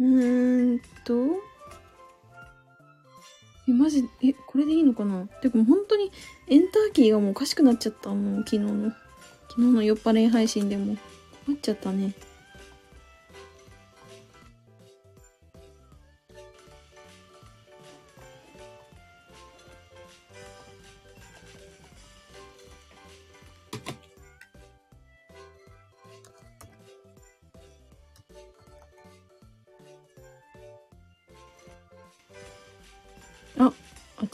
[0.00, 1.14] うーんと、
[3.68, 5.26] え、マジ、え、これでいいのかな？
[5.40, 6.10] てかもう本当に
[6.48, 8.10] エンターキーがもうおかしくなっちゃった。
[8.10, 8.90] もう昨日の、
[9.48, 10.96] 昨日の酔っ払い配信でも
[11.46, 12.12] 困っちゃったね。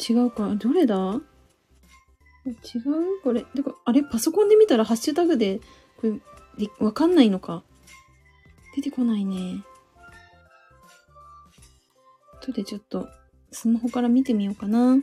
[0.09, 0.55] 違うか。
[0.57, 1.21] どれだ？
[2.47, 3.23] 違う？
[3.23, 3.43] これ。
[3.43, 4.03] てか、あれ？
[4.03, 5.61] パソコンで見たらハッシュタグで、
[6.01, 6.21] これ、
[6.79, 7.63] わかんないのか？
[8.77, 9.63] 出てこないね。
[12.43, 13.09] とでちょっと、
[13.51, 14.97] スマホから見てみようかな。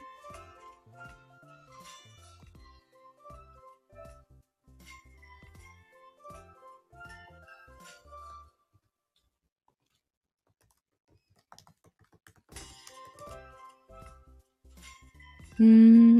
[15.62, 15.68] うー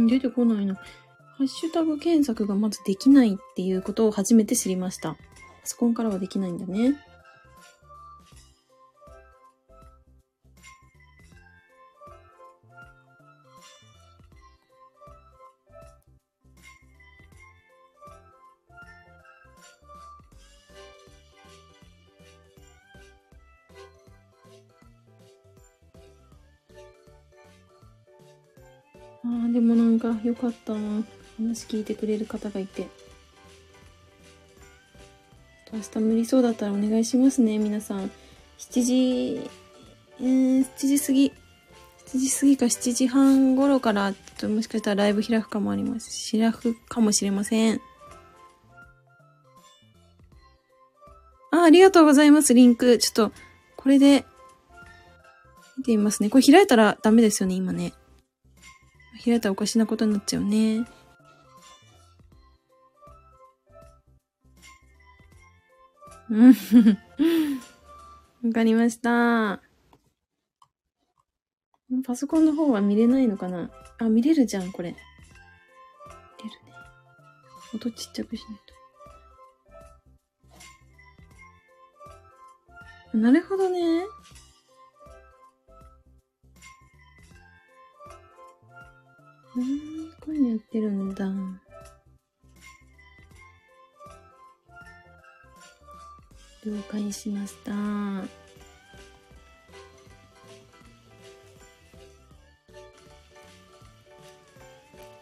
[0.04, 0.76] ん、出てこないな。
[0.76, 0.84] ハ
[1.44, 5.14] ッシュタグ検索がまずできないっていうことを初めて知りました。
[5.14, 5.18] パ
[5.64, 6.96] ソコンからはできないんだね。
[29.52, 31.04] でもなんかよかったな。
[31.42, 32.88] 話聞いてくれる方がいて。
[35.74, 38.12] 明日無理そうだったらお願いしますね、皆さん。
[38.60, 39.50] 7時、
[40.20, 41.34] えー、7時過ぎ。
[42.08, 46.38] 7時過ぎか7時半頃から、ちょっともしかしたらライブ開くかもあります。
[46.38, 47.82] 開くかもしれません。
[51.52, 52.98] あ、ありがとうございます、リンク。
[52.98, 53.32] ちょっと、
[53.78, 54.26] これで、
[55.78, 56.30] 見てみますね。
[56.30, 57.94] これ開いたらダメですよね、今ね。
[59.24, 60.86] 開いたらおかしなことになっちゃうね。
[66.30, 66.54] うん。
[68.48, 69.62] わかりました。
[72.06, 73.70] パソコンの方は見れないのかな？
[73.98, 74.92] あ、見れるじゃん、これ。
[74.92, 76.72] 見れるね。
[77.76, 78.60] 音ちっちゃくしない
[83.14, 83.18] と。
[83.18, 84.06] なるほどね。
[89.56, 91.26] うん、こういうのやってるんだ。
[96.64, 97.72] 了解しました。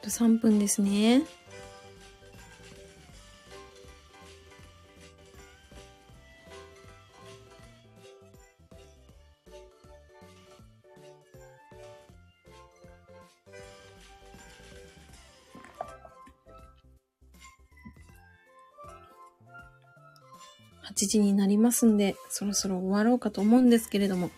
[0.10, 1.22] 3分ですね。
[21.10, 24.30] 時になりますんで、そろそろ終わろうかと思うんですけれども。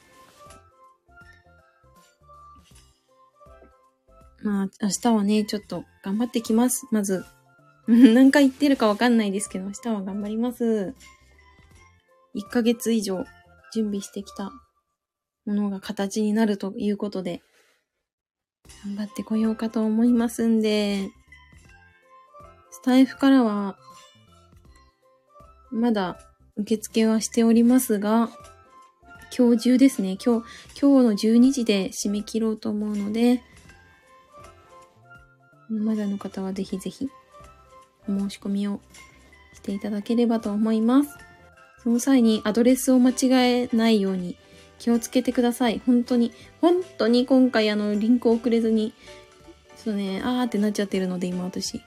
[4.43, 6.87] まあ、明日はね、ちょっと頑張ってきます。
[6.91, 7.25] まず。
[7.87, 10.95] 何回言ってるかわかんないですけど、明日は頑張ります。
[12.35, 13.25] 1ヶ月以上
[13.73, 14.51] 準備してきた
[15.45, 17.41] ものが形になるということで、
[18.85, 21.09] 頑張ってこようかと思いますんで、
[22.71, 23.77] スタイフからは、
[25.71, 26.30] まだ
[26.61, 28.29] 受付はしておりますが、
[29.35, 30.17] 今日中ですね。
[30.23, 30.45] 今日、
[30.79, 33.41] 今日の12時で締め切ろうと思うので、
[35.69, 37.09] まだの方はぜひぜひ、
[38.07, 38.79] お申し込みを
[39.53, 41.09] していただければと思います。
[41.83, 43.15] その際にアドレスを間違
[43.63, 44.37] えないように
[44.77, 45.81] 気をつけてください。
[45.85, 48.93] 本当に、本当に今回あの、リンクを送れずに、
[49.83, 51.81] ちょっとね、あーってなっちゃってるので、今私。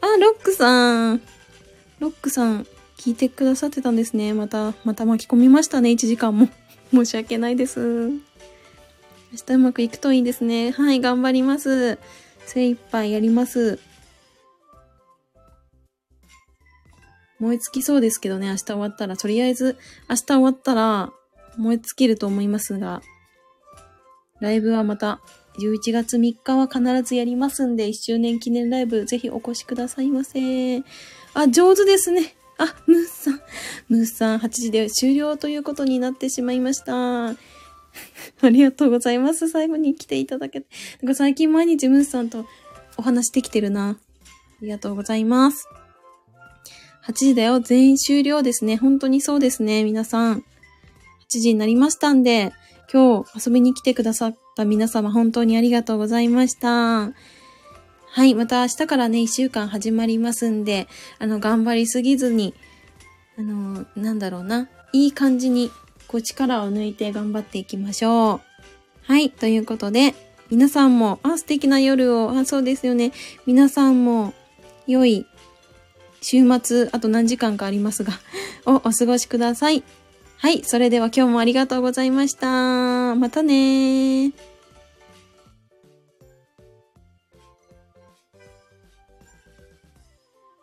[0.00, 1.20] あ、ロックさん
[2.00, 2.66] ロックさん、
[3.04, 4.32] 聞いてくださってたんですね。
[4.32, 6.48] また、また巻き込みましたね、1時間も。
[6.90, 8.08] 申し訳ないです。
[8.08, 8.18] 明
[9.46, 10.70] 日うまくいくといいですね。
[10.70, 11.98] はい、頑張ります。
[12.46, 13.78] 精一杯やります。
[17.40, 19.18] 燃え尽きそうですけどね、明日終わったら。
[19.18, 19.76] とりあえず、
[20.08, 21.12] 明日終わったら、
[21.58, 23.02] 燃え尽きると思いますが、
[24.40, 25.20] ライブはまた、
[25.58, 30.78] 11月3日は必ずやりますんで、1周年記念ライブ、ぜひお越しくださいませ。
[31.34, 32.34] あ、上手ですね。
[32.58, 33.40] あ、ムーさん。
[33.88, 37.28] ムーさん、8時で終了ということになってしまいました。
[38.42, 39.48] ありがとうございます。
[39.48, 40.66] 最後に来ていただけて。
[41.02, 42.46] なんか最近毎日ムースさんと
[42.96, 43.90] お話できてるな。
[43.90, 43.96] あ
[44.62, 45.68] りがとうございます。
[47.06, 47.60] 8時だよ。
[47.60, 48.76] 全員終了ですね。
[48.76, 49.84] 本当にそうですね。
[49.84, 50.38] 皆さん。
[50.38, 50.42] 8
[51.28, 52.52] 時になりましたんで、
[52.92, 57.12] 今日遊びに来てくださった皆様本当にありがとうございました。
[58.14, 58.36] はい。
[58.36, 60.86] また明日からね、1週間始まりますんで、
[61.18, 62.54] あの、頑張りすぎずに、
[63.36, 64.68] あの、なんだろうな。
[64.92, 65.72] いい感じに、
[66.06, 68.40] こう力を抜いて頑張っていきましょう。
[69.02, 69.30] はい。
[69.30, 70.14] ということで、
[70.48, 73.10] 皆さんも、あ、素敵な夜を、あ、そうですよね。
[73.46, 74.32] 皆さんも、
[74.86, 75.26] 良い
[76.20, 78.12] 週末、あと何時間かありますが、
[78.64, 79.82] をお過ごしください。
[80.36, 80.62] はい。
[80.62, 83.16] それでは今日もありがとうございました。
[83.16, 84.53] またねー。